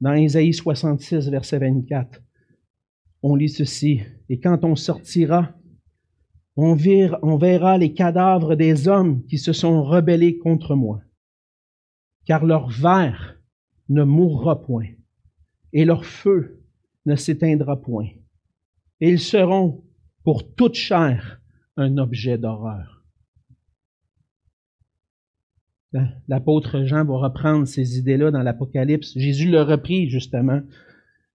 Dans 0.00 0.14
Isaïe 0.14 0.54
66, 0.54 1.28
verset 1.28 1.58
24, 1.58 2.22
on 3.22 3.34
lit 3.34 3.48
ceci, 3.48 4.02
et 4.28 4.40
quand 4.40 4.64
on 4.64 4.76
sortira, 4.76 5.52
on, 6.56 6.76
on 7.22 7.36
verra 7.36 7.78
les 7.78 7.94
cadavres 7.94 8.54
des 8.54 8.88
hommes 8.88 9.24
qui 9.26 9.38
se 9.38 9.52
sont 9.52 9.82
rebellés 9.82 10.38
contre 10.38 10.74
moi, 10.74 11.02
car 12.24 12.44
leur 12.44 12.68
ver 12.68 13.40
ne 13.88 14.04
mourra 14.04 14.62
point, 14.62 14.88
et 15.72 15.84
leur 15.84 16.04
feu 16.04 16.62
ne 17.06 17.16
s'éteindra 17.16 17.80
point, 17.80 18.08
et 19.00 19.10
ils 19.10 19.20
seront 19.20 19.84
pour 20.24 20.54
toute 20.54 20.74
chair 20.74 21.40
un 21.76 21.98
objet 21.98 22.38
d'horreur. 22.38 23.00
L'apôtre 26.28 26.84
Jean 26.84 27.04
va 27.04 27.16
reprendre 27.16 27.66
ces 27.66 27.98
idées-là 27.98 28.30
dans 28.30 28.42
l'Apocalypse. 28.42 29.12
Jésus 29.18 29.50
l'a 29.50 29.64
repris, 29.64 30.08
justement. 30.08 30.60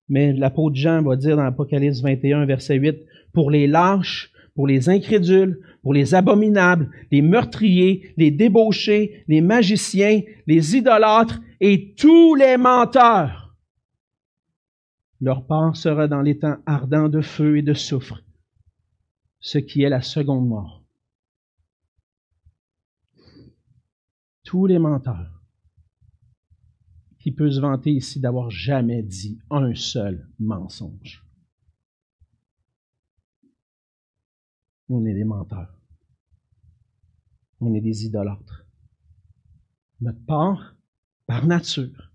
Mais 0.08 0.34
l'apôtre 0.34 0.76
Jean 0.76 1.02
va 1.02 1.16
dire 1.16 1.36
dans 1.36 1.44
l'Apocalypse 1.44 2.02
21, 2.02 2.46
verset 2.46 2.76
8, 2.76 2.98
pour 3.34 3.50
les 3.50 3.68
lâches, 3.68 4.32
pour 4.54 4.68
les 4.68 4.90
incrédules, 4.90 5.60
pour 5.82 5.94
les 5.94 6.16
abominables, 6.16 6.90
les 7.12 7.22
meurtriers, 7.22 8.14
les 8.18 8.32
débauchés, 8.32 9.24
les 9.28 9.42
magiciens, 9.42 10.22
les 10.48 10.78
idolâtres 10.78 11.42
et 11.60 11.94
tous 11.96 12.36
les 12.36 12.58
menteurs. 12.58 13.56
Leur 15.22 15.46
part 15.46 15.76
sera 15.76 16.08
dans 16.08 16.22
les 16.22 16.38
temps 16.38 16.58
ardents 16.66 17.10
de 17.10 17.22
feu 17.22 17.58
et 17.58 17.62
de 17.62 17.74
soufre, 17.74 18.24
ce 19.40 19.58
qui 19.58 19.84
est 19.84 19.90
la 19.90 20.02
seconde 20.02 20.48
mort. 20.48 20.86
tous 24.46 24.68
les 24.68 24.80
menteurs, 24.80 25.35
qui 27.26 27.32
peut 27.32 27.50
se 27.50 27.60
vanter 27.60 27.92
ici 27.92 28.20
d'avoir 28.20 28.52
jamais 28.52 29.02
dit 29.02 29.40
un 29.50 29.74
seul 29.74 30.30
mensonge. 30.38 31.26
On 34.90 35.04
est 35.08 35.14
des 35.16 35.24
menteurs. 35.24 35.76
On 37.60 37.74
est 37.74 37.82
des 37.82 38.06
idolâtres. 38.06 38.68
Notre 40.02 40.24
part, 40.28 40.76
par 41.26 41.48
nature, 41.48 42.14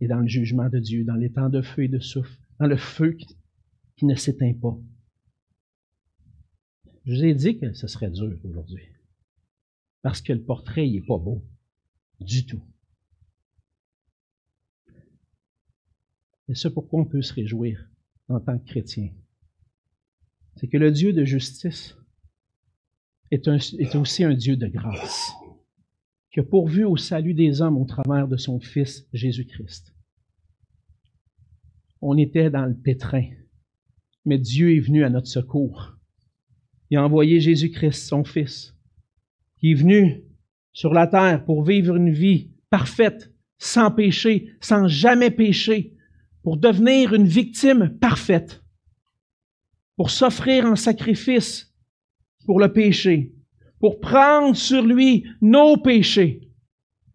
est 0.00 0.08
dans 0.08 0.20
le 0.20 0.26
jugement 0.26 0.70
de 0.70 0.78
Dieu, 0.78 1.04
dans 1.04 1.16
les 1.16 1.30
temps 1.30 1.50
de 1.50 1.60
feu 1.60 1.82
et 1.82 1.88
de 1.88 1.98
souffle, 1.98 2.40
dans 2.58 2.68
le 2.68 2.78
feu 2.78 3.12
qui, 3.12 4.06
ne 4.06 4.14
s'éteint 4.14 4.54
pas. 4.54 4.78
Je 7.04 7.12
vous 7.12 7.24
ai 7.24 7.34
dit 7.34 7.58
que 7.58 7.74
ce 7.74 7.88
serait 7.88 8.10
dur 8.10 8.40
aujourd'hui. 8.42 8.84
Parce 10.00 10.22
que 10.22 10.32
le 10.32 10.42
portrait, 10.42 10.88
n'est 10.88 11.02
pas 11.02 11.18
beau. 11.18 11.44
Du 12.20 12.46
tout. 12.46 12.62
Et 16.48 16.54
c'est 16.54 16.72
pourquoi 16.72 17.00
on 17.00 17.04
peut 17.04 17.22
se 17.22 17.34
réjouir 17.34 17.84
en 18.28 18.40
tant 18.40 18.58
que 18.58 18.64
chrétien. 18.64 19.10
C'est 20.56 20.68
que 20.68 20.78
le 20.78 20.90
Dieu 20.90 21.12
de 21.12 21.24
justice 21.24 21.96
est, 23.30 23.48
est 23.48 23.94
aussi 23.94 24.24
un 24.24 24.34
Dieu 24.34 24.56
de 24.56 24.66
grâce, 24.66 25.32
qui 26.30 26.40
a 26.40 26.44
pourvu 26.44 26.84
au 26.84 26.96
salut 26.96 27.34
des 27.34 27.60
hommes 27.60 27.76
au 27.76 27.84
travers 27.84 28.28
de 28.28 28.36
son 28.36 28.60
Fils 28.60 29.06
Jésus-Christ. 29.12 29.94
On 32.00 32.16
était 32.16 32.50
dans 32.50 32.66
le 32.66 32.76
pétrin, 32.76 33.28
mais 34.24 34.38
Dieu 34.38 34.74
est 34.74 34.80
venu 34.80 35.04
à 35.04 35.10
notre 35.10 35.28
secours. 35.28 35.96
Il 36.90 36.98
a 36.98 37.04
envoyé 37.04 37.40
Jésus-Christ, 37.40 38.06
son 38.06 38.24
Fils, 38.24 38.76
qui 39.58 39.72
est 39.72 39.74
venu 39.74 40.22
sur 40.72 40.92
la 40.92 41.06
terre 41.06 41.44
pour 41.44 41.64
vivre 41.64 41.96
une 41.96 42.12
vie 42.12 42.52
parfaite, 42.70 43.32
sans 43.58 43.90
péché, 43.90 44.50
sans 44.60 44.86
jamais 44.86 45.30
pécher, 45.30 45.95
pour 46.46 46.58
devenir 46.58 47.12
une 47.12 47.26
victime 47.26 47.98
parfaite, 47.98 48.62
pour 49.96 50.12
s'offrir 50.12 50.64
en 50.64 50.76
sacrifice 50.76 51.74
pour 52.44 52.60
le 52.60 52.72
péché, 52.72 53.34
pour 53.80 53.98
prendre 53.98 54.54
sur 54.54 54.86
lui 54.86 55.26
nos 55.40 55.76
péchés, 55.76 56.48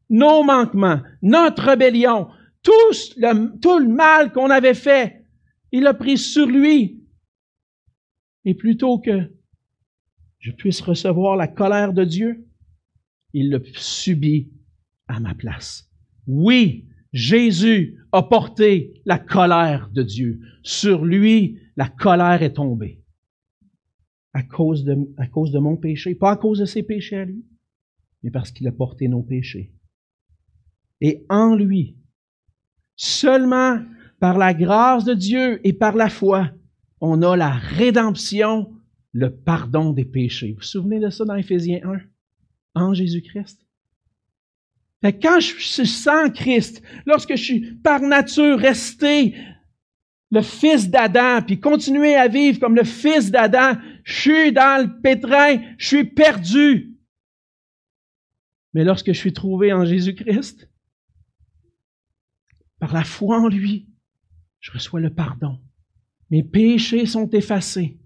nos 0.10 0.44
manquements, 0.44 1.02
notre 1.22 1.64
rébellion, 1.64 2.28
tout 2.62 2.74
le, 3.16 3.80
le 3.80 3.88
mal 3.88 4.34
qu'on 4.34 4.50
avait 4.50 4.74
fait, 4.74 5.26
il 5.72 5.88
a 5.88 5.94
pris 5.94 6.18
sur 6.18 6.48
lui. 6.48 7.02
Et 8.44 8.54
plutôt 8.54 9.00
que 9.00 9.32
je 10.40 10.52
puisse 10.52 10.82
recevoir 10.82 11.38
la 11.38 11.48
colère 11.48 11.94
de 11.94 12.04
Dieu, 12.04 12.46
il 13.32 13.50
l'a 13.50 13.60
subi 13.76 14.52
à 15.08 15.22
ma 15.22 15.34
place. 15.36 15.90
Oui, 16.28 16.91
Jésus 17.14 17.98
a 18.12 18.24
porté 18.24 19.02
la 19.06 19.20
colère 19.20 19.90
de 19.92 20.04
Dieu. 20.04 20.40
Sur 20.64 21.06
lui, 21.06 21.60
la 21.76 21.90
colère 21.90 22.42
est 22.42 22.54
tombée. 22.54 23.04
À 24.34 24.44
cause 24.44 24.86
de, 24.86 24.96
à 25.18 25.28
cause 25.28 25.52
de 25.52 25.60
mon 25.60 25.76
péché. 25.76 26.16
Pas 26.16 26.32
à 26.32 26.38
cause 26.38 26.60
de 26.60 26.66
ses 26.66 26.84
péchés 26.84 27.18
à 27.18 27.26
lui, 27.26 27.46
mais 28.24 28.32
parce 28.32 28.52
qu'il 28.52 28.68
a 28.68 28.72
porté 28.72 29.08
nos 29.10 29.24
péchés. 29.24 29.74
Et 31.02 31.26
en 31.30 31.56
lui, 31.56 31.98
seulement 32.96 33.80
par 34.20 34.38
la 34.38 34.54
grâce 34.54 35.04
de 35.04 35.14
Dieu 35.14 35.60
et 35.68 35.74
par 35.74 35.96
la 35.96 36.10
foi, 36.10 36.52
on 37.02 37.24
a 37.24 37.36
la 37.36 37.52
rédemption, 37.52 38.72
le 39.12 39.36
pardon 39.36 39.92
des 39.92 40.06
péchés. 40.06 40.52
Vous 40.52 40.58
vous 40.58 40.64
souvenez 40.64 41.00
de 41.00 41.10
ça 41.10 41.26
dans 41.26 41.36
Éphésiens 41.36 41.82
1? 41.84 42.00
En 42.76 42.94
Jésus-Christ? 42.94 43.60
Quand 45.10 45.40
je 45.40 45.60
suis 45.60 45.88
sans 45.88 46.30
Christ, 46.30 46.84
lorsque 47.06 47.36
je 47.36 47.44
suis 47.44 47.76
par 47.76 48.02
nature 48.02 48.60
resté 48.60 49.36
le 50.30 50.42
fils 50.42 50.90
d'Adam, 50.90 51.42
puis 51.46 51.60
continuer 51.60 52.16
à 52.16 52.28
vivre 52.28 52.60
comme 52.60 52.76
le 52.76 52.84
fils 52.84 53.32
d'Adam, 53.32 53.74
je 54.04 54.14
suis 54.14 54.52
dans 54.54 54.84
le 54.84 55.02
pétrin, 55.02 55.58
je 55.78 55.88
suis 55.88 56.04
perdu. 56.06 56.96
Mais 58.74 58.84
lorsque 58.84 59.08
je 59.08 59.18
suis 59.18 59.34
trouvé 59.34 59.74
en 59.74 59.86
Jésus-Christ, 59.86 60.70
par 62.80 62.94
la 62.94 63.04
foi 63.04 63.40
en 63.40 63.48
lui, 63.48 63.90
je 64.60 64.72
reçois 64.72 65.00
le 65.00 65.14
pardon. 65.14 65.60
Mes 66.30 66.44
péchés 66.44 67.06
sont 67.06 67.30
effacés 67.32 68.01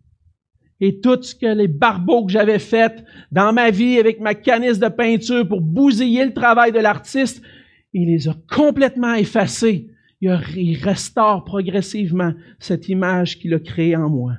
et 0.81 0.99
tout 0.99 1.21
ce 1.21 1.33
que 1.33 1.45
les 1.45 1.67
barbeaux 1.67 2.25
que 2.25 2.31
j'avais 2.31 2.59
fait 2.59 3.05
dans 3.31 3.53
ma 3.53 3.71
vie 3.71 3.97
avec 3.97 4.19
ma 4.19 4.35
canisse 4.35 4.79
de 4.79 4.89
peinture 4.89 5.47
pour 5.47 5.61
bousiller 5.61 6.25
le 6.25 6.33
travail 6.33 6.71
de 6.71 6.79
l'artiste, 6.79 7.41
il 7.93 8.07
les 8.07 8.27
a 8.27 8.35
complètement 8.49 9.13
effacés. 9.13 9.89
Il, 10.21 10.77
restaure 10.81 11.43
progressivement 11.43 12.33
cette 12.59 12.89
image 12.89 13.37
qu'il 13.37 13.53
a 13.53 13.59
créée 13.59 13.95
en 13.95 14.09
moi. 14.09 14.37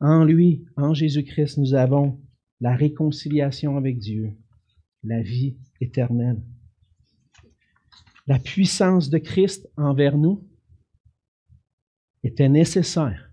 En 0.00 0.24
lui, 0.24 0.64
en 0.76 0.94
Jésus-Christ, 0.94 1.58
nous 1.58 1.74
avons 1.74 2.18
la 2.60 2.74
réconciliation 2.74 3.76
avec 3.76 3.98
Dieu, 3.98 4.32
la 5.02 5.20
vie 5.20 5.58
éternelle. 5.80 6.40
La 8.26 8.38
puissance 8.38 9.10
de 9.10 9.18
Christ 9.18 9.68
envers 9.76 10.16
nous 10.16 10.48
était 12.24 12.48
nécessaire 12.48 13.31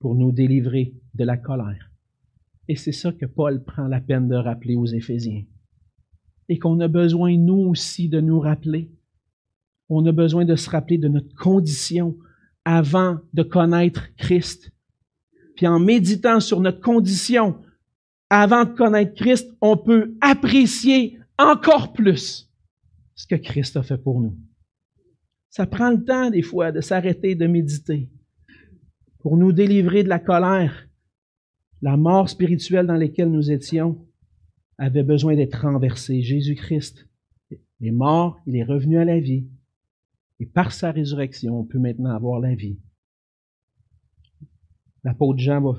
pour 0.00 0.14
nous 0.14 0.32
délivrer 0.32 0.94
de 1.14 1.24
la 1.24 1.36
colère. 1.36 1.90
Et 2.66 2.74
c'est 2.74 2.92
ça 2.92 3.12
que 3.12 3.26
Paul 3.26 3.62
prend 3.62 3.86
la 3.86 4.00
peine 4.00 4.28
de 4.28 4.34
rappeler 4.34 4.74
aux 4.74 4.86
Éphésiens. 4.86 5.44
Et 6.48 6.58
qu'on 6.58 6.80
a 6.80 6.88
besoin, 6.88 7.36
nous 7.36 7.68
aussi, 7.68 8.08
de 8.08 8.20
nous 8.20 8.40
rappeler. 8.40 8.90
On 9.88 10.04
a 10.06 10.12
besoin 10.12 10.44
de 10.44 10.56
se 10.56 10.70
rappeler 10.70 10.98
de 10.98 11.08
notre 11.08 11.34
condition 11.34 12.16
avant 12.64 13.18
de 13.34 13.42
connaître 13.42 14.08
Christ. 14.16 14.72
Puis 15.54 15.66
en 15.66 15.78
méditant 15.78 16.40
sur 16.40 16.60
notre 16.60 16.80
condition 16.80 17.58
avant 18.30 18.64
de 18.64 18.70
connaître 18.70 19.14
Christ, 19.14 19.52
on 19.60 19.76
peut 19.76 20.14
apprécier 20.20 21.18
encore 21.38 21.92
plus 21.92 22.50
ce 23.14 23.26
que 23.26 23.34
Christ 23.34 23.76
a 23.76 23.82
fait 23.82 23.98
pour 23.98 24.20
nous. 24.20 24.36
Ça 25.50 25.66
prend 25.66 25.90
le 25.90 26.04
temps 26.04 26.30
des 26.30 26.42
fois 26.42 26.72
de 26.72 26.80
s'arrêter 26.80 27.34
de 27.34 27.46
méditer 27.46 28.08
pour 29.20 29.36
nous 29.36 29.52
délivrer 29.52 30.02
de 30.02 30.08
la 30.08 30.18
colère. 30.18 30.88
La 31.82 31.96
mort 31.96 32.28
spirituelle 32.28 32.86
dans 32.86 32.96
laquelle 32.96 33.30
nous 33.30 33.50
étions 33.50 34.06
avait 34.78 35.02
besoin 35.02 35.36
d'être 35.36 35.62
renversée. 35.62 36.22
Jésus-Christ 36.22 37.06
est 37.82 37.90
mort, 37.90 38.40
il 38.46 38.56
est 38.56 38.64
revenu 38.64 38.98
à 38.98 39.04
la 39.04 39.20
vie. 39.20 39.46
Et 40.40 40.46
par 40.46 40.72
sa 40.72 40.90
résurrection, 40.90 41.60
on 41.60 41.64
peut 41.64 41.78
maintenant 41.78 42.14
avoir 42.14 42.40
la 42.40 42.54
vie. 42.54 42.78
L'apôtre 45.04 45.38
Jean 45.38 45.60
va 45.60 45.78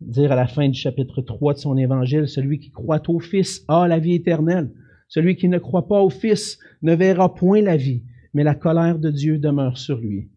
dire 0.00 0.32
à 0.32 0.36
la 0.36 0.46
fin 0.46 0.68
du 0.68 0.78
chapitre 0.78 1.22
3 1.22 1.54
de 1.54 1.58
son 1.58 1.76
évangile, 1.76 2.26
celui 2.26 2.58
qui 2.58 2.70
croit 2.70 3.02
au 3.08 3.20
Fils 3.20 3.64
a 3.68 3.86
la 3.86 3.98
vie 3.98 4.14
éternelle. 4.14 4.72
Celui 5.08 5.36
qui 5.36 5.48
ne 5.48 5.58
croit 5.58 5.88
pas 5.88 6.00
au 6.00 6.10
Fils 6.10 6.58
ne 6.80 6.94
verra 6.94 7.34
point 7.34 7.60
la 7.60 7.76
vie, 7.76 8.02
mais 8.32 8.44
la 8.44 8.54
colère 8.54 8.98
de 8.98 9.10
Dieu 9.10 9.38
demeure 9.38 9.76
sur 9.76 9.98
lui. 9.98 10.31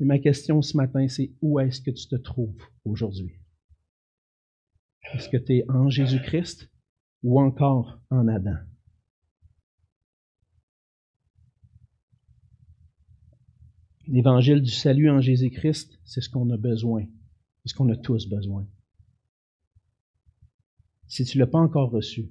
Et 0.00 0.04
ma 0.04 0.18
question 0.18 0.62
ce 0.62 0.76
matin, 0.76 1.08
c'est 1.08 1.32
où 1.42 1.58
est-ce 1.58 1.80
que 1.80 1.90
tu 1.90 2.06
te 2.06 2.16
trouves 2.16 2.62
aujourd'hui? 2.84 3.40
Est-ce 5.14 5.28
que 5.28 5.36
tu 5.36 5.56
es 5.56 5.70
en 5.70 5.88
Jésus-Christ 5.88 6.70
ou 7.22 7.40
encore 7.40 8.00
en 8.10 8.28
Adam? 8.28 8.58
L'évangile 14.06 14.62
du 14.62 14.70
salut 14.70 15.10
en 15.10 15.20
Jésus-Christ, 15.20 15.98
c'est 16.04 16.20
ce 16.20 16.30
qu'on 16.30 16.48
a 16.50 16.56
besoin, 16.56 17.04
c'est 17.62 17.70
ce 17.70 17.74
qu'on 17.74 17.90
a 17.90 17.96
tous 17.96 18.26
besoin. 18.26 18.66
Si 21.08 21.24
tu 21.24 21.38
ne 21.38 21.42
l'as 21.42 21.50
pas 21.50 21.58
encore 21.58 21.90
reçu, 21.90 22.30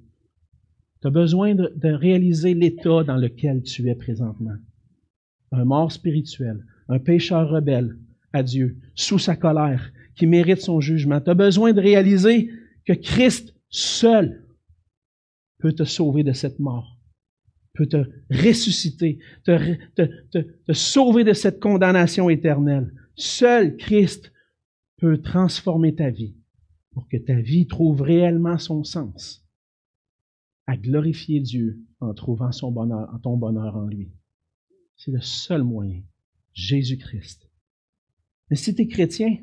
tu 1.00 1.06
as 1.06 1.10
besoin 1.10 1.54
de, 1.54 1.72
de 1.76 1.88
réaliser 1.90 2.54
l'état 2.54 3.04
dans 3.04 3.16
lequel 3.16 3.62
tu 3.62 3.88
es 3.88 3.94
présentement. 3.94 4.56
Un 5.52 5.64
mort 5.64 5.92
spirituel, 5.92 6.64
un 6.88 6.98
pécheur 6.98 7.48
rebelle 7.48 7.96
à 8.32 8.42
Dieu, 8.42 8.76
sous 8.94 9.18
sa 9.18 9.36
colère, 9.36 9.92
qui 10.16 10.26
mérite 10.26 10.60
son 10.60 10.80
jugement. 10.80 11.20
Tu 11.20 11.30
as 11.30 11.34
besoin 11.34 11.72
de 11.72 11.80
réaliser 11.80 12.50
que 12.84 12.92
Christ 12.92 13.54
seul 13.70 14.44
peut 15.58 15.72
te 15.72 15.84
sauver 15.84 16.24
de 16.24 16.32
cette 16.32 16.58
mort, 16.58 16.98
peut 17.74 17.86
te 17.86 18.04
ressusciter, 18.30 19.18
te, 19.44 19.76
te, 19.94 20.72
sauver 20.72 21.24
de 21.24 21.32
cette 21.32 21.60
condamnation 21.60 22.30
éternelle. 22.30 22.92
Seul 23.14 23.76
Christ 23.76 24.32
peut 24.96 25.20
transformer 25.20 25.94
ta 25.94 26.10
vie 26.10 26.36
pour 26.92 27.08
que 27.08 27.16
ta 27.16 27.40
vie 27.40 27.66
trouve 27.66 28.02
réellement 28.02 28.58
son 28.58 28.84
sens, 28.84 29.44
à 30.66 30.76
glorifier 30.76 31.40
Dieu 31.40 31.80
en 32.00 32.14
trouvant 32.14 32.52
son 32.52 32.72
bonheur, 32.72 33.08
ton 33.22 33.36
bonheur 33.36 33.76
en 33.76 33.86
lui. 33.86 34.10
C'est 34.96 35.12
le 35.12 35.20
seul 35.20 35.62
moyen. 35.62 36.02
Jésus-Christ. 36.52 37.48
Mais 38.50 38.56
si 38.56 38.74
tu 38.74 38.82
es 38.82 38.86
chrétien, 38.86 39.36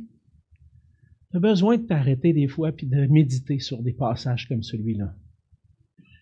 tu 1.32 1.38
as 1.38 1.40
besoin 1.40 1.78
de 1.78 1.86
t'arrêter 1.86 2.34
des 2.34 2.48
fois 2.48 2.72
puis 2.72 2.88
de 2.88 3.06
méditer 3.08 3.60
sur 3.60 3.82
des 3.82 3.94
passages 3.94 4.48
comme 4.48 4.64
celui-là. 4.64 5.16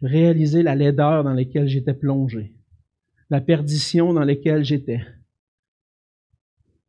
réaliser 0.01 0.63
la 0.63 0.75
laideur 0.75 1.23
dans 1.23 1.33
laquelle 1.33 1.67
j'étais 1.67 1.93
plongé, 1.93 2.53
la 3.29 3.39
perdition 3.39 4.13
dans 4.13 4.25
laquelle 4.25 4.65
j'étais, 4.65 5.01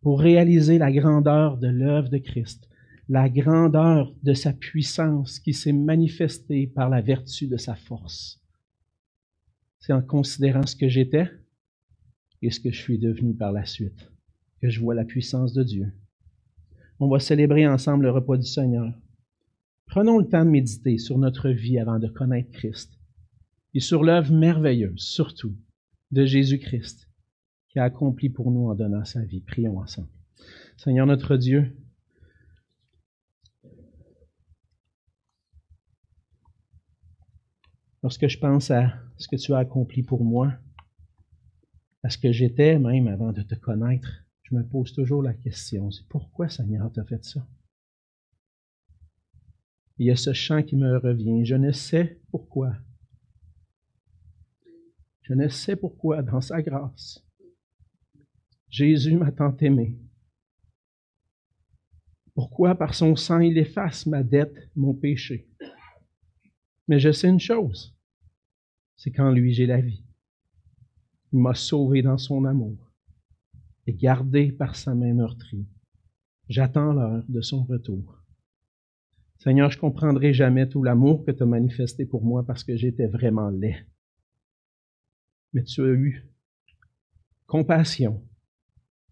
pour 0.00 0.20
réaliser 0.20 0.78
la 0.78 0.90
grandeur 0.90 1.58
de 1.58 1.68
l'œuvre 1.68 2.08
de 2.08 2.18
Christ, 2.18 2.68
la 3.08 3.28
grandeur 3.28 4.12
de 4.22 4.34
sa 4.34 4.52
puissance 4.52 5.38
qui 5.38 5.54
s'est 5.54 5.72
manifestée 5.72 6.66
par 6.66 6.88
la 6.88 7.00
vertu 7.00 7.46
de 7.46 7.56
sa 7.56 7.74
force. 7.74 8.42
C'est 9.78 9.92
en 9.92 10.02
considérant 10.02 10.66
ce 10.66 10.76
que 10.76 10.88
j'étais 10.88 11.30
et 12.44 12.50
ce 12.50 12.60
que 12.60 12.70
je 12.70 12.80
suis 12.80 12.98
devenu 12.98 13.34
par 13.34 13.52
la 13.52 13.64
suite 13.64 14.12
que 14.60 14.68
je 14.68 14.80
vois 14.80 14.94
la 14.94 15.04
puissance 15.04 15.52
de 15.52 15.62
Dieu. 15.62 15.92
On 17.00 17.08
va 17.08 17.18
célébrer 17.18 17.66
ensemble 17.66 18.04
le 18.04 18.10
repas 18.10 18.36
du 18.36 18.46
Seigneur. 18.46 18.92
Prenons 19.86 20.18
le 20.18 20.28
temps 20.28 20.44
de 20.44 20.50
méditer 20.50 20.98
sur 20.98 21.18
notre 21.18 21.48
vie 21.50 21.78
avant 21.78 21.98
de 21.98 22.08
connaître 22.08 22.50
Christ 22.52 22.92
et 23.72 23.80
sur 23.80 24.04
l'œuvre 24.04 24.32
merveilleuse, 24.32 25.00
surtout, 25.00 25.56
de 26.10 26.24
Jésus-Christ 26.24 27.08
qui 27.68 27.78
a 27.78 27.84
accompli 27.84 28.28
pour 28.28 28.50
nous 28.50 28.68
en 28.68 28.74
donnant 28.74 29.04
sa 29.04 29.22
vie. 29.24 29.40
Prions 29.40 29.78
ensemble. 29.78 30.08
Seigneur 30.76 31.06
notre 31.06 31.36
Dieu, 31.36 31.76
lorsque 38.02 38.28
je 38.28 38.38
pense 38.38 38.70
à 38.70 38.94
ce 39.16 39.28
que 39.28 39.36
tu 39.36 39.52
as 39.54 39.58
accompli 39.58 40.02
pour 40.02 40.24
moi, 40.24 40.52
à 42.04 42.10
ce 42.10 42.18
que 42.18 42.30
j'étais 42.30 42.78
même 42.78 43.08
avant 43.08 43.32
de 43.32 43.42
te 43.42 43.54
connaître, 43.54 44.26
je 44.42 44.54
me 44.54 44.62
pose 44.62 44.92
toujours 44.92 45.22
la 45.22 45.32
question, 45.32 45.90
c'est 45.90 46.06
pourquoi 46.06 46.50
Seigneur 46.50 46.92
t'as 46.92 47.04
fait 47.04 47.24
ça? 47.24 47.48
Il 49.96 50.06
y 50.06 50.10
a 50.10 50.16
ce 50.16 50.34
chant 50.34 50.62
qui 50.62 50.76
me 50.76 50.98
revient, 50.98 51.46
je 51.46 51.54
ne 51.54 51.72
sais 51.72 52.20
pourquoi. 52.30 52.76
Je 55.22 55.32
ne 55.32 55.48
sais 55.48 55.76
pourquoi, 55.76 56.22
dans 56.22 56.42
sa 56.42 56.60
grâce, 56.60 57.24
Jésus 58.68 59.16
m'a 59.16 59.32
tant 59.32 59.56
aimé. 59.56 59.98
Pourquoi 62.34 62.74
par 62.74 62.94
son 62.94 63.16
sang 63.16 63.40
il 63.40 63.56
efface 63.56 64.04
ma 64.04 64.22
dette, 64.22 64.68
mon 64.76 64.92
péché? 64.92 65.48
Mais 66.86 66.98
je 66.98 67.12
sais 67.12 67.28
une 67.28 67.40
chose, 67.40 67.96
c'est 68.94 69.10
qu'en 69.10 69.30
lui 69.30 69.54
j'ai 69.54 69.64
la 69.64 69.80
vie. 69.80 70.04
Il 71.34 71.40
m'a 71.40 71.54
sauvé 71.54 72.00
dans 72.00 72.16
son 72.16 72.44
amour 72.44 72.92
et 73.88 73.92
gardé 73.92 74.52
par 74.52 74.76
sa 74.76 74.94
main 74.94 75.14
meurtrie. 75.14 75.66
J'attends 76.48 76.92
l'heure 76.92 77.24
de 77.28 77.40
son 77.40 77.64
retour. 77.64 78.22
Seigneur, 79.38 79.68
je 79.68 79.80
comprendrai 79.80 80.32
jamais 80.32 80.68
tout 80.68 80.84
l'amour 80.84 81.24
que 81.24 81.32
tu 81.32 81.42
as 81.42 81.46
manifesté 81.46 82.06
pour 82.06 82.22
moi 82.24 82.46
parce 82.46 82.62
que 82.62 82.76
j'étais 82.76 83.08
vraiment 83.08 83.50
laid. 83.50 83.84
Mais 85.52 85.64
tu 85.64 85.82
as 85.82 85.88
eu 85.88 86.24
compassion 87.48 88.22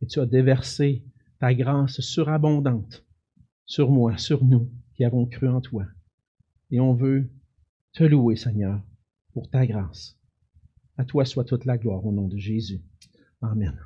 et 0.01 0.07
tu 0.07 0.21
as 0.21 0.27
déversé 0.27 1.05
ta 1.41 1.53
grâce 1.53 2.01
surabondante 2.03 3.05
sur 3.67 3.91
moi, 3.91 4.17
sur 4.17 4.45
nous 4.45 4.71
qui 4.95 5.03
avons 5.03 5.27
cru 5.27 5.49
en 5.49 5.61
toi. 5.61 5.87
Et 6.71 6.79
on 6.79 6.95
veut 6.95 7.29
te 7.93 8.05
louer, 8.05 8.37
Seigneur, 8.37 8.81
pour 9.33 9.51
ta 9.51 9.67
grâce. 9.67 10.22
À 10.99 11.05
toi 11.05 11.25
soit 11.25 11.45
toute 11.45 11.65
la 11.65 11.79
gloire 11.79 12.05
au 12.05 12.13
nom 12.13 12.29
de 12.29 12.37
Jésus. 12.37 12.81
Amen. 13.41 13.79